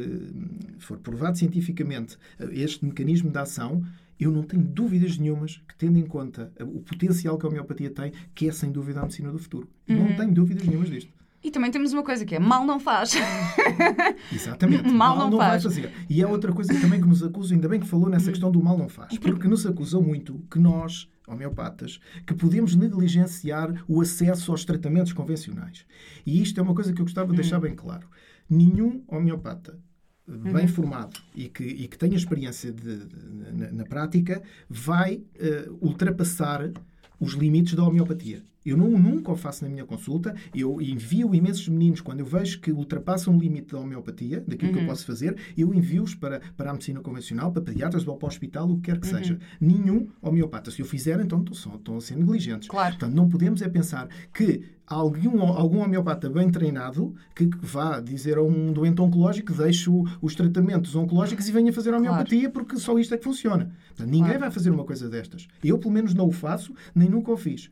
[0.78, 3.84] for provado cientificamente, eh, este mecanismo de ação,
[4.18, 8.12] eu não tenho dúvidas nenhumas que, tendo em conta o potencial que a homeopatia tem,
[8.34, 9.68] que é sem dúvida a medicina do futuro.
[9.88, 10.08] Uhum.
[10.08, 11.10] Não tenho dúvidas nenhumas disto.
[11.46, 13.12] E também temos uma coisa que é mal não faz.
[14.32, 14.88] Exatamente.
[14.90, 15.62] Mal não vai faz.
[15.62, 15.92] fazer.
[16.10, 18.60] E é outra coisa também que nos acusam, ainda bem que falou nessa questão do
[18.62, 19.16] mal não faz.
[19.18, 25.84] Porque nos acusam muito que nós, homeopatas, que podemos negligenciar o acesso aos tratamentos convencionais.
[26.26, 28.08] E isto é uma coisa que eu gostava de deixar bem claro.
[28.50, 29.78] Nenhum homeopata
[30.26, 35.68] bem formado e que, e que tenha experiência de- de- na, na prática vai eh,
[35.80, 36.72] ultrapassar
[37.20, 38.42] os limites da homeopatia.
[38.66, 40.34] Eu não, nunca o faço na minha consulta.
[40.54, 44.78] Eu envio imensos meninos, quando eu vejo que ultrapassam o limite da homeopatia, daquilo que
[44.80, 48.28] eu posso fazer, eu envio-os para, para a medicina convencional, para pediatras ou para o
[48.28, 49.38] hospital, o que quer que seja.
[49.60, 50.70] Nenhum homeopata.
[50.70, 52.68] Se o fizer, então estão, estão a ser negligentes.
[52.68, 52.90] Claro.
[52.96, 58.42] Portanto, não podemos é pensar que algum, algum homeopata bem treinado que vá dizer a
[58.42, 63.14] um doente oncológico deixe o- os tratamentos oncológicos e venha fazer homeopatia porque só isto
[63.14, 63.70] é que funciona.
[63.88, 64.40] Portanto, ninguém Claro.
[64.40, 65.46] vai fazer uma coisa destas.
[65.62, 67.70] Eu, pelo menos, não o faço, nem nunca o fiz.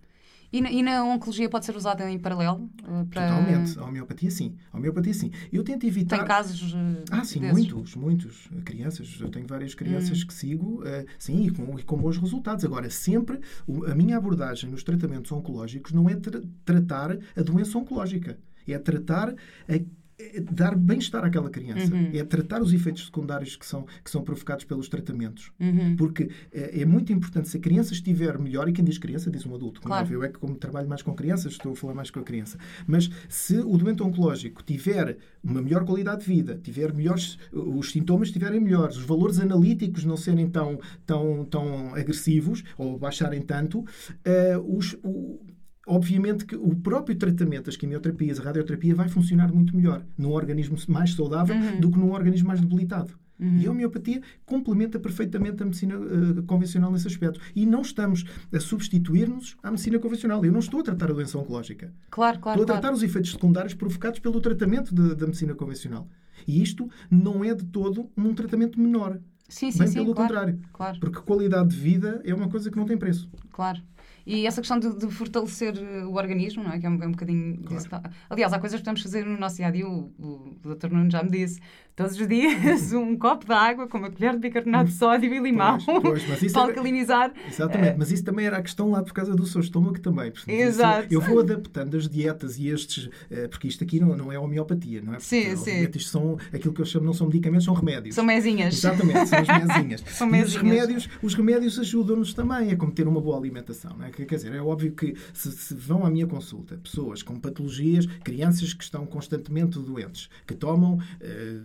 [0.55, 2.71] E na, e na oncologia pode ser usada em paralelo?
[2.85, 3.27] eh, para...
[3.27, 3.77] Totalmente.
[3.77, 4.55] A homeopatia, sim.
[4.73, 5.33] A homeopatia, sim.
[5.53, 6.19] Eu tento evitar...
[6.19, 6.73] Tem casos.
[6.73, 7.57] eh, Ah, sim, desses?
[7.73, 8.49] muitos, muitos.
[8.65, 10.27] Crianças, eu tenho várias crianças Hum.
[10.29, 12.65] que sigo, eh, sim, e com, e com bons resultados.
[12.65, 17.77] Agora, sempre o- a minha abordagem nos tratamentos oncológicos não é tra- tratar a doença
[17.77, 18.39] oncológica,
[18.69, 19.31] é tratar
[19.69, 19.81] a
[20.19, 22.11] é dar bem-estar àquela criança, Uhum.
[22.15, 25.51] é tratar os efeitos secundários que são, que são provocados pelos tratamentos.
[25.59, 25.97] Uhum.
[25.97, 29.45] Porque é, é muito importante, se a criança estiver melhor, e quem diz criança diz
[29.45, 30.13] um adulto, como Claro.
[30.13, 32.59] eu é que como trabalho mais com crianças, estou a falar mais com a criança.
[32.87, 38.29] Mas se o doente oncológico tiver uma melhor qualidade de vida, tiver melhores, os sintomas
[38.29, 43.85] estiverem melhores, os valores analíticos não serem tão, tão, tão agressivos ou baixarem tanto,
[44.25, 45.41] eh, os, o-
[45.87, 50.77] obviamente que o próprio tratamento, as quimioterapias, a radioterapia, vai funcionar muito melhor num organismo
[50.89, 53.13] mais saudável do que num organismo mais debilitado.
[53.41, 57.41] E a homeopatia complementa perfeitamente a medicina eh, convencional nesse aspecto.
[57.55, 60.43] E não estamos a substituir-nos à medicina convencional.
[60.45, 61.93] Eu não estou a tratar a doença oncológica.
[62.11, 62.61] Claro, claro.
[62.61, 62.97] Estou a tratar claro.
[62.97, 66.09] os efeitos secundários provocados pelo tratamento de- da medicina convencional.
[66.47, 69.19] E isto não é de todo um tratamento menor.
[69.49, 69.95] Sim, sim, Bem sim.
[69.95, 70.61] pelo claro, contrário.
[70.73, 73.29] Claro, Porque qualidade de vida é uma coisa que não tem preço.
[73.53, 73.81] claro.
[74.27, 76.79] E essa questão de, de fortalecer eh, o organismo, não é?
[76.79, 77.57] Que é um, é um bocadinho.
[77.69, 77.89] disso.
[78.31, 79.87] Aliás, há coisas que podemos fazer no nosso dia a dia.
[79.87, 80.91] O, o, o Dr.
[80.91, 81.61] Nuno já me disse:
[81.97, 85.39] todos os dias um copo de água com uma colher de bicarbonato de sódio e
[85.39, 87.33] limão Pois, pois, isso para é- alcalinizar.
[87.49, 90.33] Exatamente, mas isso também era a questão lá por causa do seu estômago também.
[90.35, 91.07] Isso- Exato.
[91.11, 95.01] eu vou adaptando as dietas e estes, eh, porque isto aqui não, não é homeopatia,
[95.01, 95.17] não é?
[95.17, 95.83] Porque, Sim, sim.
[95.95, 98.15] Isto são aquilo que eu chamo, não são medicamentos, são remédios.
[98.15, 98.75] São mesinhas.
[98.75, 100.05] Exatamente, são as mesinhas.
[100.15, 100.49] São mesinhas.
[100.55, 103.97] os remédios, os remédios ajudam-nos também a como ter uma boa alimentação.
[103.97, 104.11] Não é?
[104.11, 108.73] Quer dizer, é óbvio que se, se vão à minha consulta pessoas com patologias, crianças
[108.73, 111.59] que estão constantemente doentes, que tomam eh,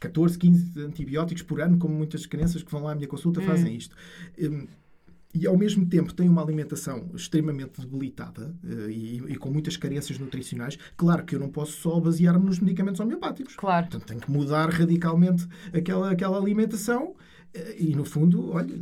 [0.00, 3.44] 14, 15 antibióticos por ano, como muitas crianças que vão lá à minha consulta Hum.
[3.46, 3.94] fazem isto.
[4.40, 4.66] Hum,
[5.34, 10.16] e ao mesmo tempo têm uma alimentação extremamente debilitada eh, e, e com muitas carências
[10.16, 13.56] nutricionais, claro que eu não posso só basear-me nos medicamentos homeopáticos.
[13.56, 13.86] Claro.
[13.86, 17.16] Portanto, tenho que mudar radicalmente aquela, aquela alimentação
[17.78, 18.74] e, no fundo, olha,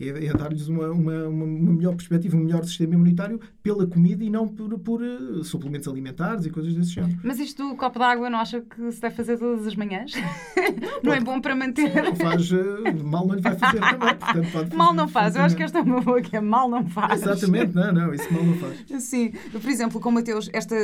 [0.00, 4.30] é, é dar-lhes uma, uma, uma melhor perspectiva, um melhor sistema imunitário pela comida e
[4.30, 7.18] não por, por eh, suplementos alimentares e coisas desse género.
[7.24, 10.12] Mas isto do copo de água não acha que se deve fazer todas as manhãs?
[11.02, 11.92] Não é bom para manter.
[12.04, 14.14] Não faz, eh, mal não lhe vai fazer também.
[14.14, 15.36] Portanto, pode Mal fazer não faz.
[15.36, 17.20] Eu acho que esta é uma boa que é mal não faz.
[17.20, 19.02] Exatamente, não, não, isso mal não faz.
[19.02, 20.76] Sim, por exemplo, com o Mateus, esta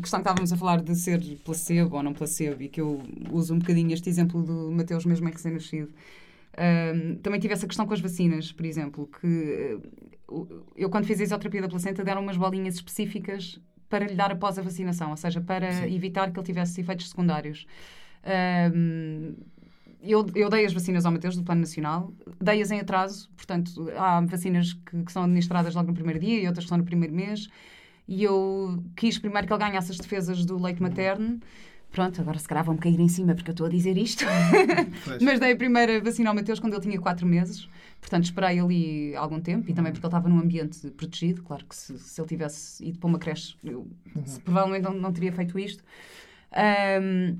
[0.00, 3.52] questão que estávamos a falar de ser placebo ou não placebo, e que eu uso
[3.52, 5.88] um bocadinho este exemplo do Mateus mesmo em recém-nascido.
[7.22, 9.78] Também tive essa questão com as vacinas, por exemplo, que eh,
[10.76, 14.58] eu quando fiz a isoterapia da placenta deram umas bolinhas específicas para lhe dar após
[14.58, 15.94] a vacinação, ou seja, para Sim.
[15.94, 17.66] evitar que ele tivesse efeitos secundários.
[18.24, 19.34] Ahm,
[20.02, 24.20] eu, eu dei as vacinas ao Mateus do Plano Nacional, dei-as em atraso, portanto, há
[24.20, 27.14] vacinas que, que são administradas logo no primeiro dia e outras que são no primeiro
[27.14, 27.48] mês.
[28.06, 31.40] E eu quis primeiro que ele ganhasse as defesas do leite materno.
[31.90, 34.24] Pronto, agora se calhar vão-me cair em cima porque eu estou a dizer isto.
[35.20, 37.68] Mas dei a primeira vacina ao Mateus quando ele tinha 4 meses.
[38.00, 41.42] Portanto, esperei ali algum tempo e também porque ele estava num ambiente protegido.
[41.42, 43.88] Claro que se, se ele tivesse ido para uma creche, eu
[44.24, 45.82] se- provavelmente não, não teria feito isto.
[46.52, 47.36] Ahm,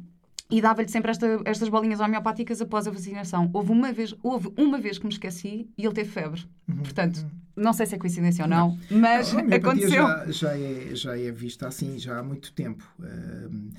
[0.50, 3.50] e dava-lhe sempre esta, estas bolinhas homeopáticas após a vacinação.
[3.52, 6.42] Houve uma vez, houve uma vez que me esqueci e ele teve febre.
[6.66, 6.76] Uhum.
[6.76, 9.00] Portanto, não sei se é coincidência ou não, não.
[9.00, 9.90] mas a aconteceu.
[9.90, 12.84] Já, já, é, já é vista assim já há muito tempo.
[12.98, 13.70] Uh,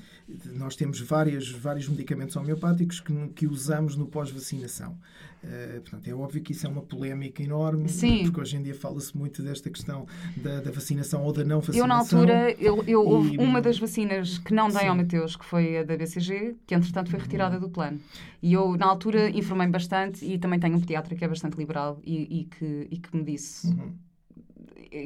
[0.52, 4.96] nós temos várias, vários medicamentos homeopáticos que, que usamos no pós-vacinação.
[5.42, 8.24] Uh, portanto, é óbvio que isso é uma polémica enorme, Sim.
[8.24, 11.82] porque hoje em dia fala-se muito desta questão da, da, vacinação ou da não vacinação.
[11.82, 15.44] Eu, na altura, eu, eu, houve uma das vacinas que não dei ao Mateus, que
[15.44, 17.98] foi a da BCG, que entretanto foi retirada do plano.
[18.42, 21.98] E eu, na altura, informei-me bastante e também tenho um pediatra que é bastante liberal
[22.04, 23.68] e, e que, e que me disse.
[23.68, 23.94] Uhum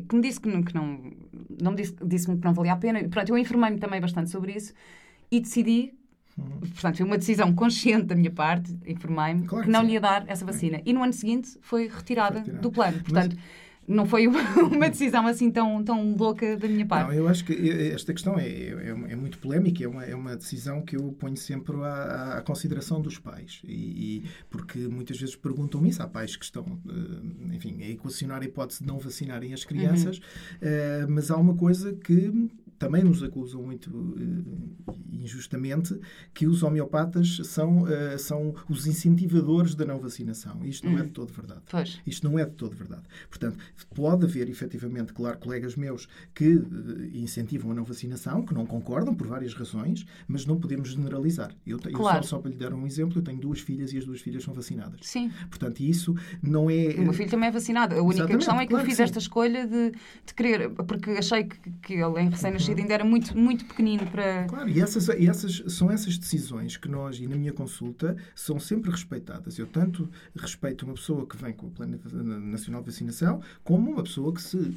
[0.08, 1.12] que me disse que não, que não,
[1.60, 3.06] não me disse, disse-me que não valia a pena.
[3.06, 4.72] Pronto, eu informei-me também bastante sobre isso
[5.30, 5.92] e decidi
[6.36, 6.60] Uhum.
[6.60, 9.86] Portanto, foi uma decisão consciente da minha parte, informei-me, claro que, que não sim.
[9.86, 10.80] lhe ia dar essa vacina.
[10.84, 12.98] E no ano seguinte foi retirada foi do plano.
[13.02, 17.08] Portanto, Mas não foi uma, decisão assim tão, tão louca da minha parte.
[17.08, 20.36] Não, eu acho que esta questão é, é, é muito polémica, é uma, é uma
[20.36, 23.60] decisão que eu ponho sempre à, à consideração dos pais.
[23.64, 26.02] E, e, porque muitas vezes perguntam-me isso.
[26.02, 30.18] Há pais que estão, eh, enfim, a equacionar a hipótese de não vacinarem as crianças,
[30.18, 31.04] uhum.
[31.04, 32.32] uh, mas há uma coisa que
[32.84, 35.98] também nos acusam muito uh, injustamente
[36.32, 40.64] que os homeopatas são, uh, são os incentivadores da não vacinação.
[40.64, 41.06] Isto não é hum.
[41.06, 41.62] de todo verdade.
[41.70, 42.00] Pois.
[42.06, 43.02] Isto não é de todo verdade.
[43.28, 43.58] Portanto,
[43.94, 49.14] pode haver, efetivamente, claro, colegas meus que uh, incentivam a não vacinação, que não concordam
[49.14, 51.54] por várias razões, mas não podemos generalizar.
[51.66, 52.18] Eu, claro.
[52.18, 54.20] eu só, só, para lhe dar um exemplo, eu tenho duas filhas e as duas
[54.20, 55.00] filhas são vacinadas.
[55.02, 55.30] Sim.
[55.48, 56.94] Portanto, isso não é...
[56.98, 57.94] O meu filho também é vacinado.
[57.94, 59.92] A única Exatamente, questão é que claro eu fiz esta escolha de,
[60.26, 64.44] de querer, porque achei que, que ele, em recém-nascido, ainda era muito, muito pequenino para.
[64.44, 68.90] Claro, e essas, essas, são essas decisões que nós, e na minha consulta, são sempre
[68.90, 69.58] respeitadas.
[69.58, 71.98] Eu tanto respeito uma pessoa que vem com o Plano
[72.40, 74.74] Nacional de Vacinação, como uma pessoa que, se,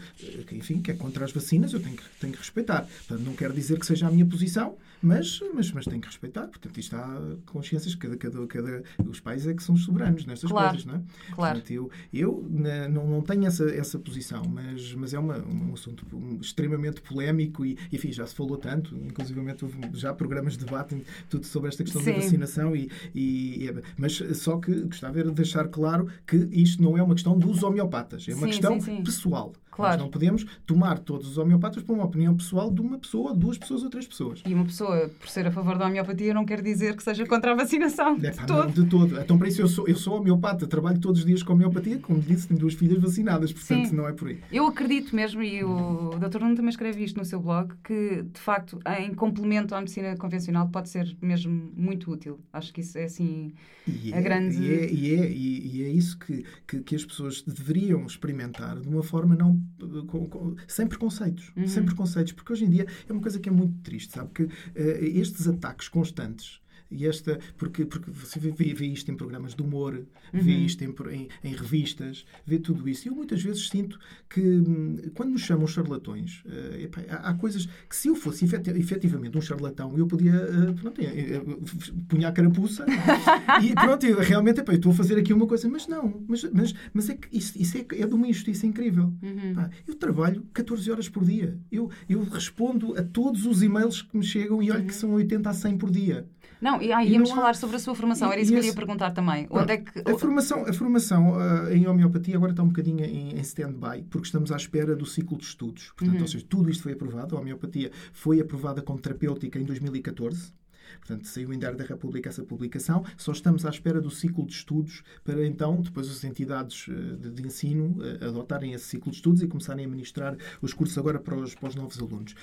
[0.48, 2.88] que, enfim, que é contra as vacinas, eu tenho que, tenho que respeitar.
[3.08, 6.48] Portanto, não quero dizer que seja a minha posição, mas, mas, mas tenho que respeitar.
[6.48, 10.70] Portanto, isto há consciências, cada, cada, cada, os pais é que são soberanos nestas claro,
[10.70, 11.02] coisas, não é?
[11.34, 11.56] Claro.
[11.56, 12.46] Portanto, eu, eu
[12.90, 16.06] não, não tenho essa, essa posição, mas, mas é uma, um assunto
[16.42, 21.46] extremamente polémico e, enfim, já se falou tanto, inclusive houve já programas de debate tudo
[21.46, 22.12] sobre esta questão Sim.
[22.12, 27.04] da vacinação, e, e, mas só que gostava de deixar claro que isto não é
[27.04, 29.04] uma questão dos homeopatas, é uma sim, questão sim, sim.
[29.04, 29.54] pessoal.
[29.78, 29.94] Claro.
[29.94, 33.60] Nós não podemos tomar todos os homeopatas por uma opinião pessoal de uma pessoa, duas
[33.60, 34.42] pessoas ou três pessoas.
[34.44, 37.52] E uma pessoa, por ser a favor da homeopatia, não quer dizer que seja contra
[37.52, 38.16] a vacinação.
[38.24, 38.72] É, de, pá, todo.
[38.72, 39.20] de todo.
[39.20, 42.20] Então, para isso, eu sou, eu sou homeopata, trabalho todos os dias com homeopatia, como
[42.20, 43.96] disse, tenho duas filhas vacinadas, portanto, Sim.
[43.96, 44.40] não é por aí.
[44.52, 46.40] Eu acredito mesmo, e o Dr.
[46.40, 50.68] Nuno também escreve isto no seu blog, que, de facto, em complemento à medicina convencional,
[50.70, 52.40] pode ser mesmo muito útil.
[52.52, 53.54] Acho que isso é, assim,
[53.88, 54.58] e a é, grande...
[54.58, 58.88] E é, e é, e é isso que, que, que, as pessoas deveriam experimentar de
[58.88, 59.62] uma forma não...
[60.08, 61.52] Com, com, sem preconceitos.
[61.56, 61.68] Uhum.
[61.68, 62.34] Sem preconceitos.
[62.34, 64.32] Porque hoje em dia é uma coisa que é muito triste, sabe?
[64.34, 69.54] Que uh, estes ataques constantes e esta, porque, porque você vê, vê, isto em programas
[69.54, 69.94] de humor,
[70.34, 70.40] uhum.
[70.42, 73.08] vê isto em, em, em, revistas, vê tudo isso.
[73.08, 77.34] E eu muitas vezes sinto que, hum, quando nos chamam charlatões, uh, epá, há, há,
[77.34, 80.34] coisas que, se eu fosse efetivamente um charlatão, eu podia.
[80.34, 82.86] Uh, pronto, uh, punha a carapuça
[83.64, 86.24] e pronto, eu, realmente epá, eu estou a fazer aqui uma coisa, mas não.
[86.28, 89.14] Mas, mas, mas é que isso, isso é, é de uma injustiça incrível.
[89.22, 89.70] Uhum.
[89.88, 91.58] eu trabalho 14 horas por dia.
[91.72, 94.88] Eu, eu respondo a todos os e-mails que me chegam e olho uhum.
[94.88, 96.28] que são 80 a 100 por dia.
[96.62, 99.12] Não, e, ah, íamos falar sobre a sua formação, era isso que eu ia perguntar
[99.12, 99.48] também.
[99.50, 100.00] Onde é que...
[100.00, 104.26] A formação, a formação uh, em homeopatia agora está um bocadinho em, em stand-by, porque
[104.26, 105.92] estamos à espera do ciclo de estudos.
[105.96, 106.22] Portanto, uhum.
[106.22, 110.54] ou seja, tudo isto foi aprovado, a homeopatia foi aprovada como terapêutica em 2014.
[111.00, 113.04] Portanto, saiu em Diário da República essa publicação.
[113.18, 117.46] Só estamos à espera do ciclo de estudos para então, depois, as entidades eh, de,
[117.46, 121.36] ensino eh, adotarem esse ciclo de estudos e começarem a ministrar os cursos agora para
[121.36, 122.36] os, para os novos alunos.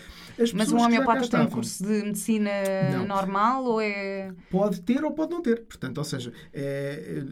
[0.55, 2.51] Mas um homeopata tem um curso de medicina
[2.93, 3.07] não.
[3.07, 4.33] normal ou é.
[4.51, 5.63] Pode ter ou pode não ter.
[5.63, 7.23] Portanto, ou seja, é,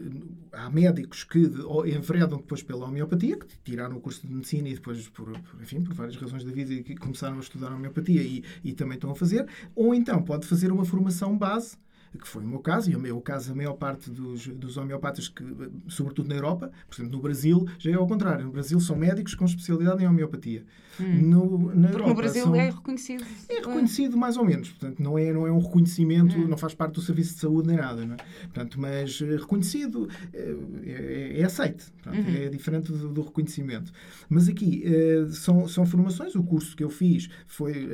[0.53, 1.38] há médicos que
[1.87, 5.83] enveredam depois pela homeopatia, que tiraram o curso de medicina e depois, por, por enfim,
[5.83, 9.14] por várias razões da vida, começaram a estudar a homeopatia e, e também estão a
[9.14, 9.46] fazer.
[9.75, 11.77] Ou então pode fazer uma formação formação base
[12.18, 15.44] que foi o meu caso, e o caso, a maior parte dos, dos homeopatas, que,
[15.88, 18.44] sobretudo na Europa, por exemplo, no Brasil, já é ao contrário.
[18.44, 20.64] No Brasil são médicos com especialidade em homeopatia.
[21.01, 21.22] Hum.
[21.22, 23.25] No, na Europa, no Brasil são, é reconhecido.
[23.48, 24.70] É reconhecido mais ou menos.
[24.70, 26.46] Portanto, não é, não é um reconhecimento, hum.
[26.46, 28.05] não faz parte do serviço de saúde nem nada.
[28.05, 28.18] Não é?
[28.42, 31.90] Portanto, mas eh, reconhecido eh, é, é aceite.
[32.03, 32.35] Portanto, uhum.
[32.35, 33.92] É diferente do, do, reconhecimento.
[34.29, 36.35] Mas aqui eh, são, são formações.
[36.35, 37.88] O curso que eu fiz foi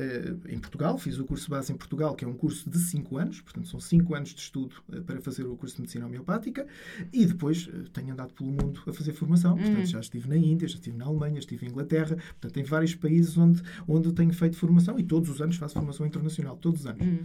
[0.49, 0.97] em Portugal.
[0.97, 3.41] Fiz o curso base em Portugal, que é um curso de 5 anos.
[3.41, 6.67] Portanto, são 5 anos de estudo para fazer o curso de Medicina Homeopática.
[7.11, 9.55] E depois tenho andado pelo mundo a fazer formação.
[9.55, 9.85] Portanto, uhum.
[9.85, 12.15] já estive na Índia, já estive na Alemanha, estive em Inglaterra.
[12.15, 16.05] Portanto, tem vários países onde, onde tenho feito formação e todos os anos faço formação
[16.05, 17.05] internacional, todos os anos.
[17.05, 17.19] Hum.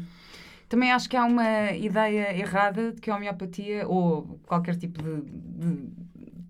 [0.69, 5.21] Também acho que há uma ideia errada de que a homeopatia ou qualquer tipo de,
[5.23, 5.89] de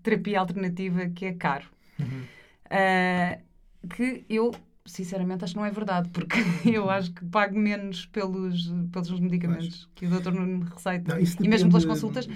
[0.01, 1.65] terapia alternativa que é caro.
[1.99, 2.23] Uhum.
[2.65, 3.45] Uh,
[3.87, 4.51] que eu
[4.85, 6.37] sinceramente acho que não é verdade, porque
[6.69, 11.15] eu acho que pago menos pelos, pelos medicamentos que o doutor não me receita.
[11.15, 12.27] Não, e mesmo pelas consultas.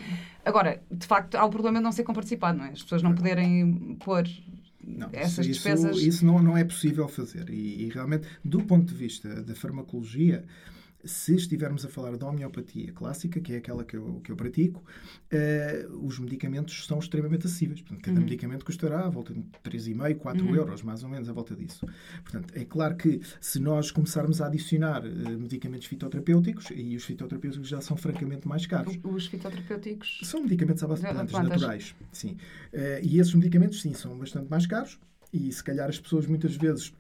[0.44, 2.70] Agora, de facto, há o problema de não ser comparticipado, não é?
[2.70, 4.28] As pessoas não poderem pôr
[4.84, 5.98] não, essas isso, despesas.
[5.98, 7.50] Isso não, não é possível fazer.
[7.50, 10.44] E, e realmente, do ponto de vista da farmacologia,
[11.04, 14.84] se estivermos a falar da homeopatia clássica, que é aquela que eu, que eu pratico,
[15.34, 17.82] uh, os medicamentos são extremamente acessíveis.
[17.82, 18.24] Portanto, cada uhum.
[18.24, 20.56] medicamento custará à volta de 3,5, 4 uhum.
[20.56, 21.86] euros, mais ou menos, à volta disso.
[22.24, 27.68] Portanto, é claro que se nós começarmos a adicionar uh, medicamentos fitoterapêuticos, e os fitoterapêuticos
[27.68, 28.98] já são francamente mais caros.
[29.04, 30.20] Os fitoterapêuticos?
[30.24, 31.62] São medicamentos à base de plantas, plantas.
[31.62, 31.96] naturais.
[32.12, 32.38] Sim.
[32.74, 35.00] Uh, e esses medicamentos, sim, são bastante mais caros.
[35.32, 36.92] E se calhar as pessoas muitas vezes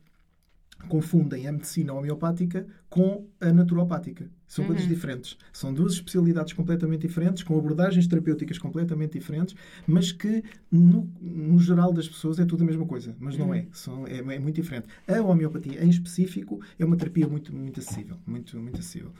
[0.87, 4.29] confundem a medicina homeopática com a naturopática.
[4.47, 4.71] São uhum.
[4.71, 5.37] coisas diferentes.
[5.53, 9.55] São duas especialidades completamente diferentes, com abordagens terapêuticas completamente diferentes,
[9.85, 13.15] mas que, no, no geral das pessoas, é tudo a mesma coisa.
[13.19, 13.53] Mas não uhum.
[13.53, 13.67] é.
[13.71, 14.17] São, é.
[14.17, 14.87] É muito diferente.
[15.07, 18.17] A homeopatia, em específico, é uma terapia muito, muito acessível.
[18.25, 19.11] Muito, muito acessível.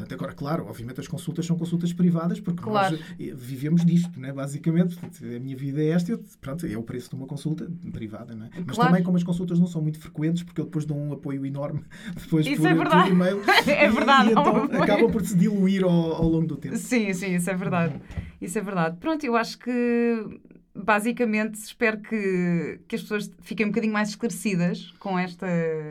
[0.00, 2.96] Portanto, agora, claro, obviamente as consultas são consultas privadas, porque claro.
[2.96, 4.32] nós eh, vivemos disto, né?
[4.32, 4.96] basicamente.
[4.96, 8.34] Portanto, a minha vida é esta, eu, pronto, é o preço de uma consulta privada.
[8.34, 8.48] Né?
[8.66, 8.90] Mas claro.
[8.90, 11.84] também, como as consultas não são muito frequentes, porque eu depois dou um apoio enorme
[12.16, 13.02] depois isso por, é verdade.
[13.02, 13.42] por e-mail.
[13.66, 14.24] é verdade.
[14.24, 16.76] E, e então acaba por se diluir ao, ao, longo do tempo.
[16.76, 17.94] Sim, sim, isso é verdade.
[18.40, 18.96] Isso é verdade.
[18.96, 20.40] Pronto, eu acho que
[20.74, 25.46] basicamente espero que, que as pessoas fiquem um bocadinho mais esclarecidas com esta,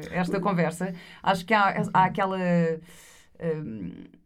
[0.09, 0.93] esta conversa.
[1.21, 2.39] Acho que há, há aquela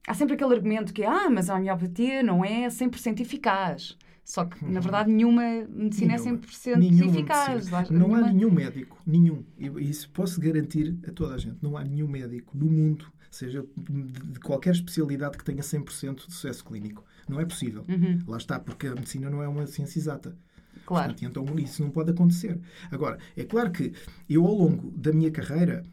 [0.07, 3.97] há sempre aquele argumento que ah, mas a homeopatia não é 100% eficaz.
[4.23, 4.81] Só que, na uhum.
[4.81, 7.69] verdade, nenhuma medicina é nenhuma, é 100% nenhuma eficaz.
[7.69, 8.19] Não nenhuma...
[8.19, 12.07] há nenhum médico, nenhum, e isso posso garantir a toda a gente, não há nenhum
[12.07, 17.03] médico no mundo, seja de qualquer especialidade que tenha 100% de sucesso clínico.
[17.27, 17.83] Não é possível.
[17.87, 18.19] Uhum.
[18.27, 20.37] Lá está, porque a medicina não é uma ciência exata.
[20.85, 21.13] Claro.
[21.13, 22.59] Portanto, então isso não pode acontecer.
[22.91, 23.93] Agora, é claro que
[24.29, 25.83] eu, ao longo da minha carreira,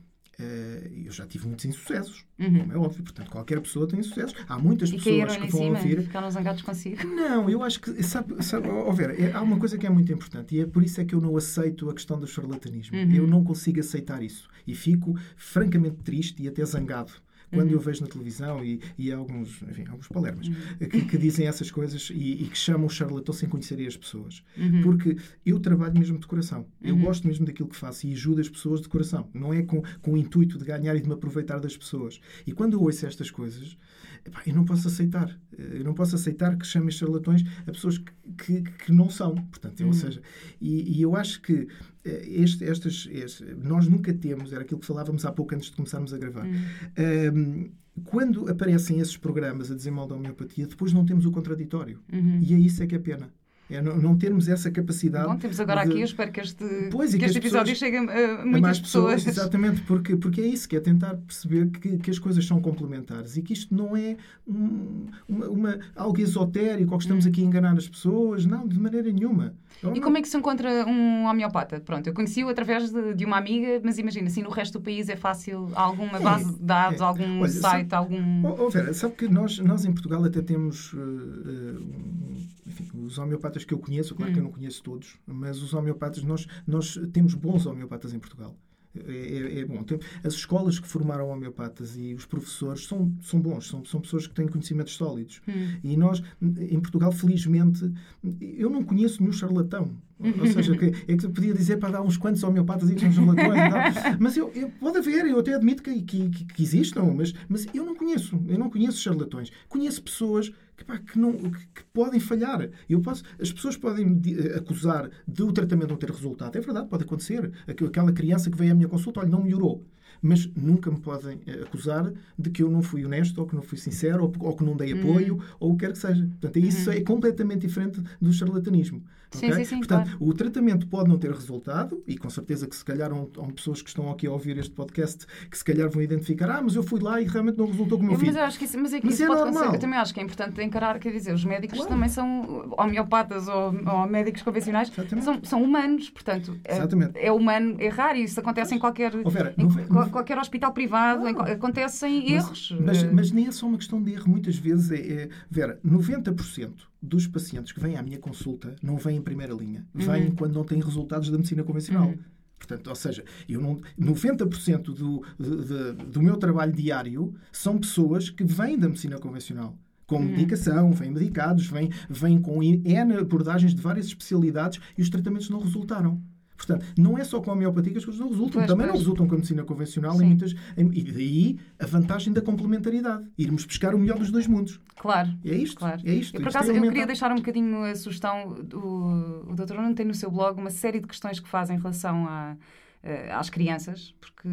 [1.05, 2.61] eu já tive muitos insucessos, uhum.
[2.61, 3.03] como é óbvio.
[3.03, 4.34] Portanto, qualquer pessoa tem sucesso.
[4.49, 6.03] Há muitas e pessoas que vão ouvir.
[6.03, 7.07] Ficaram zangados consigo.
[7.07, 8.03] Não, eu acho que.
[8.03, 10.82] Sabe, sabe oh, Vera, é, há uma coisa que é muito importante e é por
[10.82, 12.97] isso é que eu não aceito a questão do charlatanismo.
[12.97, 13.12] Uhum.
[13.12, 14.49] Eu não consigo aceitar isso.
[14.66, 17.12] E fico francamente triste e até zangado
[17.51, 17.75] quando uhum.
[17.75, 20.55] eu vejo na televisão e, e alguns, enfim, alguns palermas uhum.
[20.89, 24.43] que, que, dizem essas coisas e, e, que chamam o charlatão sem conhecerem as pessoas.
[24.57, 24.83] Uhum.
[24.83, 26.67] Porque eu trabalho mesmo de coração.
[26.81, 27.03] Eu uhum.
[27.03, 29.29] gosto mesmo daquilo que faço e ajudo as pessoas de coração.
[29.35, 32.21] Não é com, com o intuito de ganhar e de me aproveitar das pessoas.
[32.47, 33.77] E quando eu ouço estas coisas,
[34.25, 35.39] epá, eu não posso aceitar.
[35.57, 39.35] Eu não posso aceitar que chamem charlatões a pessoas que, que, que não são.
[39.35, 39.93] Portanto, ou uhum.
[39.93, 40.23] seja,
[40.61, 41.69] e, e eu acho que
[42.05, 46.15] este, estas, este, nós nunca temos, era aquilo que falávamos há pouco antes de começarmos
[46.15, 46.47] a gravar.
[46.47, 47.71] Um,
[48.05, 52.01] quando aparecem esses programas a mal da homeopatia, depois não temos o contraditório.
[52.13, 52.41] Uhum.
[52.41, 53.31] E é isso é que é pena.
[53.71, 55.27] É não, não termos essa capacidade.
[55.27, 55.91] Bom, temos agora de...
[55.91, 58.81] aqui, eu espero que este, pois, que, que este episódio chegue a, a muitas mais
[58.81, 59.14] pessoas.
[59.14, 59.39] pessoas.
[59.39, 63.37] Exatamente, porque, porque é isso, que é tentar perceber que, que as coisas são complementares
[63.37, 64.16] e que isto não é
[64.47, 67.29] um, uma, uma, algo esotérico ou que estamos hum.
[67.29, 68.45] aqui a enganar as pessoas.
[68.45, 69.55] Não, de maneira nenhuma.
[69.95, 71.81] E como é que se encontra um homeopata?
[71.81, 75.09] Pronto, eu conheci-o através de, de, uma amiga, mas imagina, assim, no resto do país
[75.09, 77.05] é fácil alguma é, base de dados, é.
[77.05, 78.47] algum Olha, site, sabe, algum...
[78.47, 83.16] Oh, oh, Vera, sabe que nós, nós em Portugal até temos, uh, uh, enfim, os
[83.16, 84.35] homeopatas que eu conheço, claro hum.
[84.35, 84.47] que eu hum.
[84.47, 88.57] não conheço todos, mas os homeopatas, nós, nós temos bons homeopatas em Portugal.
[88.95, 89.85] É, é, é, bom.
[90.25, 94.35] As escolas que formaram homeopatas e os professores são, são bons, são, são pessoas que
[94.35, 95.41] têm conhecimentos sólidos.
[95.47, 95.79] Hum.
[95.83, 97.93] E nós, em Portugal, felizmente,
[98.41, 99.97] eu não conheço nenhum charlatão.
[100.21, 103.01] Ou seja, que, é que eu podia dizer para dar uns quantos homeopatas e que
[103.01, 103.95] são charlatões.
[104.21, 107.85] mas eu, eu, pode haver, eu até admito que, que, que, existam, mas, mas eu
[107.85, 108.39] não conheço.
[108.47, 109.51] Eu não conheço charlatões.
[109.68, 112.68] Conheço pessoas que, pá, que, não, que, podem falhar.
[112.89, 116.57] Eu posso, as pessoas podem me acusar de o tratamento não ter resultado.
[116.57, 117.51] É verdade, pode acontecer.
[117.66, 119.87] Aquela criança que veio à minha consulta, olha, não melhorou
[120.23, 123.63] mas nunca me podem eh, acusar de que eu não fui honesto, ou que não
[123.63, 125.43] fui sincero, ou, ou que não dei apoio, uhum.
[125.59, 126.27] ou o que quer que seja.
[126.27, 126.97] Portanto, isso uhum.
[126.97, 129.03] é completamente diferente do charlatanismo.
[129.31, 129.59] Sim, okay?
[129.59, 130.19] sim, sim, Portanto, claro.
[130.21, 133.81] o tratamento pode não ter resultado, e com certeza que se calhar há, há pessoas
[133.81, 136.83] que estão aqui a ouvir este podcast que se calhar vão identificar, ah, mas eu
[136.83, 138.29] fui lá e realmente não resultou como eu fiz.
[138.29, 139.75] Mas eu acho que isso, mas é que mas isso é pode normal.
[139.75, 141.93] Eu também acho que é importante encarar, quer dizer, os médicos claro.
[141.93, 144.91] também são homeopatas ou, ou médicos convencionais,
[145.23, 149.55] são, são, humanos, portanto, é, é, humano errar e isso acontece em qualquer, oh, Vera,
[149.57, 150.00] em, qualquer
[150.41, 152.77] hospital privado ah, acontecem mas, erros.
[152.81, 154.29] Mas, mas, nem é só uma questão de erro.
[154.29, 156.71] Muitas vezes é, é Vera, 90%
[157.03, 159.87] dos pacientes que vêm à minha consulta não vêm em primeira linha.
[159.95, 160.35] Vêm uhum.
[160.35, 162.09] quando não têm resultados da medicina convencional.
[162.09, 162.19] Uhum.
[162.59, 168.45] Portanto, ou seja, eu não, 90% do, de, do meu trabalho diário são pessoas que
[168.45, 169.77] vêm da medicina convencional
[170.11, 170.25] com uhum.
[170.25, 175.61] medicação, vêm medicados, vêm, vêm com N abordagens de várias especialidades e os tratamentos não
[175.61, 176.21] resultaram.
[176.61, 178.61] Portanto, não é só com a homeopatia que as coisas não resultam.
[178.61, 178.93] Pois, Também pois.
[178.93, 183.25] não resultam com a medicina convencional em muitas, em, e daí a vantagem da complementaridade.
[183.39, 184.79] Irmos buscar o melhor dos dois mundos.
[184.97, 185.31] Claro.
[185.43, 185.79] É isto.
[185.79, 186.03] Claro.
[186.05, 186.37] É isto.
[186.37, 188.59] Eu, por isto acaso, é eu queria deixar um bocadinho a sugestão.
[188.75, 189.75] O, o Dr.
[189.75, 192.57] Nuno tem no seu blog uma série de questões que faz em relação a,
[193.03, 194.49] a, às crianças, porque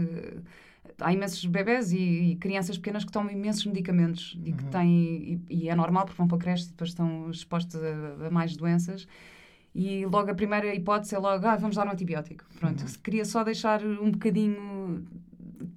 [1.02, 1.98] há imensos bebés e,
[2.32, 4.70] e, crianças pequenas que tomam imensos medicamentos e que uhum.
[4.70, 8.28] têm e, e, é normal porque vão para a creche e depois estão expostos a,
[8.28, 9.08] a, mais doenças
[9.78, 12.44] e logo a primeira hipótese é logo, ah, vamos dar um antibiótico.
[12.60, 12.94] Pronto, uhum.
[13.04, 15.06] queria só deixar um bocadinho.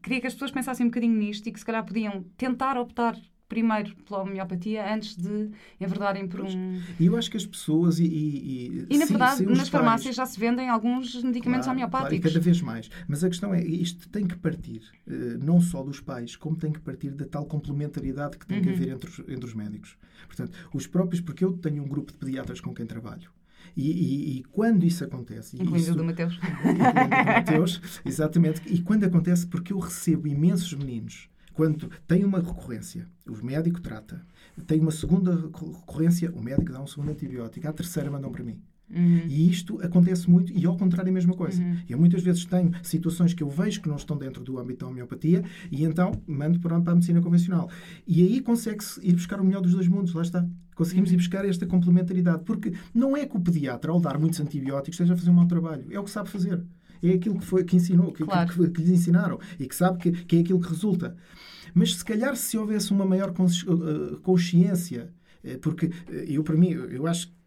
[0.02, 3.14] Queria que as pessoas pensassem um bocadinho nisto e que se calhar podiam tentar optar
[3.46, 6.80] primeiro pela homeopatia antes de enverdarem por um.
[6.98, 8.06] E eu acho que as pessoas e.
[8.06, 12.20] E, e na verdade, nas farmácias já se vendem alguns medicamentos claro, homeopáticos.
[12.20, 12.90] Claro, e cada vez mais.
[13.06, 16.72] Mas a questão é, isto tem que partir eh, não só dos pais, como tem
[16.72, 18.64] que partir da tal complementaridade que tem uhum.
[18.64, 19.98] que haver entre os, entre os médicos.
[20.26, 23.30] Portanto, os próprios, porque eu tenho um grupo de pediatras com quem trabalho.
[23.76, 25.56] E, e, e, quando isso acontece.
[25.56, 26.36] Incluindo isso, o do Mateus.
[26.36, 28.62] Incluindo o Mateus, exatamente.
[28.66, 31.28] E quando acontece, porque eu recebo imensos meninos.
[31.52, 34.24] Quando tem uma recorrência, o médico trata.
[34.66, 37.68] Tem uma segunda recorrência, o médico dá um segundo antibiótico.
[37.68, 38.60] A terceira mandam para mim.
[38.90, 39.22] Uhum.
[39.28, 41.62] E isto acontece muito, e ao contrário é a mesma coisa.
[41.62, 41.76] Uhum.
[41.88, 44.90] Eu muitas vezes tenho situações que eu vejo que não estão dentro do âmbito da
[44.90, 47.70] homeopatia e então mando para, a medicina convencional.
[48.06, 50.46] E aí consegue-se ir buscar o melhor dos dois mundos, lá está.
[50.74, 51.14] Conseguimos uhum.
[51.14, 55.14] ir buscar esta complementaridade, porque não é que o pediatra, ao dar muitos antibióticos, esteja
[55.14, 55.84] a fazer um mau trabalho.
[55.90, 56.62] É o que sabe fazer.
[57.02, 58.52] É aquilo que, foi, que ensinou, que, claro.
[58.52, 61.16] que, que, lhes ensinaram e que sabe que, que é aquilo que resulta.
[61.72, 65.12] Mas se calhar se houvesse uma maior uh, consciência,
[65.42, 67.39] eh, porque eh, eu, para mim, eu acho que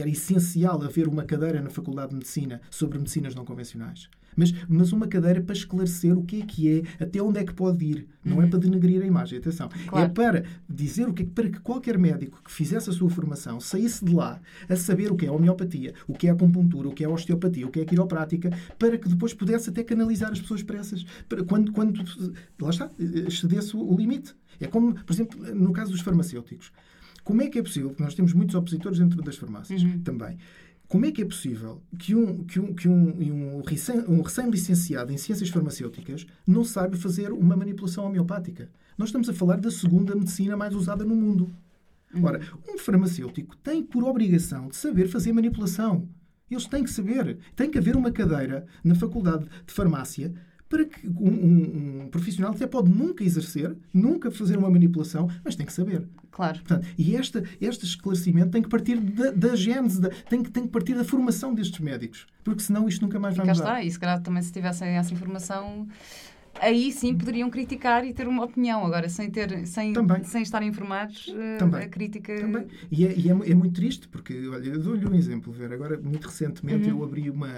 [0.00, 4.08] era essencial haver uma cadeira na Faculdade de Medicina sobre medicinas não convencionais.
[4.36, 7.54] Mas, mas uma cadeira para esclarecer o que é que é, até onde é que
[7.54, 8.08] pode ir.
[8.24, 8.42] Não é uhum.
[8.44, 9.68] é para denegrir a imagem, atenção.
[9.68, 10.06] É claro.
[10.06, 13.60] É para dizer o que é, para que qualquer médico que fizesse a sua formação
[13.60, 16.88] saísse de lá a saber o que é a homeopatia, o que é a acupuntura,
[16.88, 19.84] o que é a osteopatia, o que é a quiroprática, para que depois pudesse até
[19.84, 21.04] canalizar as pessoas para essas.
[21.28, 22.02] Para quando, quando
[22.60, 24.34] lá está, excedesse o limite.
[24.60, 26.72] É como, por exemplo, no caso dos farmacêuticos.
[27.24, 29.98] Como é que é possível, porque nós temos muitos opositores dentro das farmácias uhum.
[30.00, 30.38] também,
[30.86, 35.16] como é que é possível que um, que um, que um, um, um recém-licenciado em
[35.16, 38.70] ciências farmacêuticas não saiba fazer uma manipulação homeopática?
[38.96, 41.50] Nós estamos a falar da segunda medicina mais usada no mundo.
[42.14, 42.24] Uhum.
[42.24, 46.06] Ora, um farmacêutico tem por obrigação de saber fazer manipulação.
[46.50, 47.38] Eles têm que saber.
[47.56, 50.32] Tem que haver uma cadeira na faculdade de farmácia
[50.68, 55.54] para que um, um, um, profissional até pode nunca exercer, nunca fazer uma manipulação, mas
[55.54, 56.06] tem que saber.
[56.30, 56.58] Claro.
[56.58, 60.64] Portanto, e esta, este esclarecimento tem que partir da, da gênese, da, tem, que, tem
[60.64, 63.58] que partir da formação destes médicos, porque senão isto nunca mais vai mudar.
[63.58, 65.86] está, e se calhar também se tivessem essa informação
[66.60, 68.84] aí sim poderiam criticar e ter uma opinião.
[68.84, 69.92] Agora, sem, ter, sem,
[70.24, 71.82] sem estarem informados, eh, Também.
[71.82, 72.34] a crítica.
[72.34, 72.66] Também.
[72.90, 75.72] E, é, e é, é, muito triste, porque, olha, eu dou-lhe um exemplo, ver.
[75.72, 76.98] Agora, muito recentemente, uhum.
[76.98, 77.48] eu abri uma.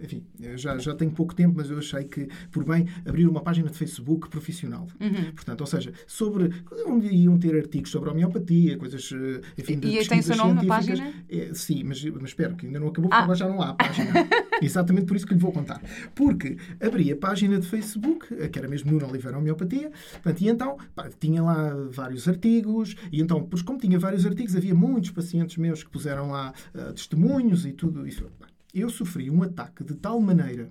[0.00, 0.24] Enfim,
[0.56, 3.76] já, já tenho pouco tempo, mas eu achei que, por bem, abrir uma página de
[3.76, 4.86] Facebook profissional.
[5.00, 5.32] Uhum.
[5.32, 6.50] Portanto, ou seja, sobre.
[6.86, 9.10] onde iam ter artigos sobre homeopatia, coisas.
[9.12, 11.12] Eh, enfim, de e tem o seu nome na página?
[11.28, 13.24] É, sim, mas, mas espero que ainda não acabou, porque ah.
[13.24, 14.12] agora já não há página.
[14.62, 15.80] Exatamente por isso que lhe vou contar.
[16.14, 20.78] Porque abri a página de Facebook, que era mesmo Nuno Oliveira Homeopatia, portanto, e então
[20.94, 25.56] pá, tinha lá vários artigos, e então, pois, como tinha vários artigos, havia muitos pacientes
[25.56, 28.30] meus que puseram lá uh, testemunhos e tudo isso.
[28.72, 30.70] Eu sofri um ataque de tal maneira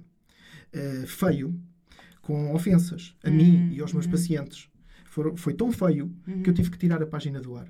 [0.74, 1.60] uh, feio,
[2.22, 4.12] com ofensas a mim e aos meus uhum.
[4.12, 4.70] pacientes.
[5.36, 6.10] foi tão feio
[6.42, 7.68] que eu tive que tirar a página do ar.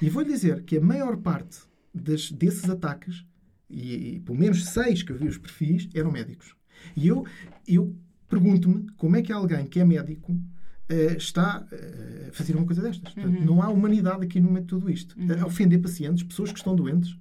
[0.00, 1.58] E vou lhe dizer que a maior parte
[1.92, 3.24] das, desses ataques
[3.68, 6.54] e, e pelo menos seis que eu vi os perfis eram médicos.
[6.96, 7.24] E eu,
[7.66, 7.94] eu
[8.28, 12.82] pergunto-me como é que alguém que é médico uh, está uh, a fazer uma coisa
[12.82, 13.14] destas.
[13.14, 13.22] Uhum.
[13.22, 15.18] Portanto, não há humanidade aqui no meio de tudo isto.
[15.18, 15.42] Uhum.
[15.42, 17.16] A ofender pacientes, pessoas que estão doentes,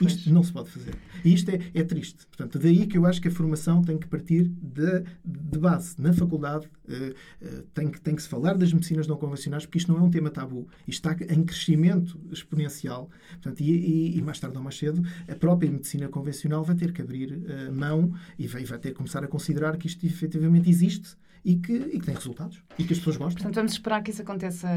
[0.00, 0.14] Pois.
[0.14, 0.94] Isto não se pode fazer.
[1.22, 2.26] E isto é, é, triste.
[2.26, 6.00] Portanto, daí que eu acho que a formação tem que partir de, de base.
[6.00, 9.76] Na faculdade uh, uh, tem, que, tem que se falar das medicinas não convencionais, porque
[9.76, 10.66] isto não é um tema tabu.
[10.88, 13.10] Isto está em crescimento exponencial.
[13.32, 16.92] Portanto, e, e, e mais tarde ou mais cedo, a própria medicina convencional vai ter
[16.92, 20.70] que abrir uh, mão e vai, vai ter que começar a considerar que isto efetivamente
[20.70, 21.14] existe
[21.44, 23.36] e que, e que tem resultados e que as pessoas gostam.
[23.36, 24.68] Portanto, vamos esperar que isso aconteça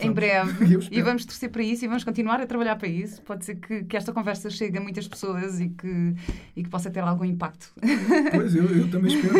[0.00, 3.22] em breve e vamos torcer para isso e vamos continuar a trabalhar para isso.
[3.22, 6.14] Pode ser que, que esta conversa chegue a muitas pessoas e que,
[6.56, 7.72] e que possa ter algum impacto.
[8.32, 9.38] Pois, eu, eu também espero.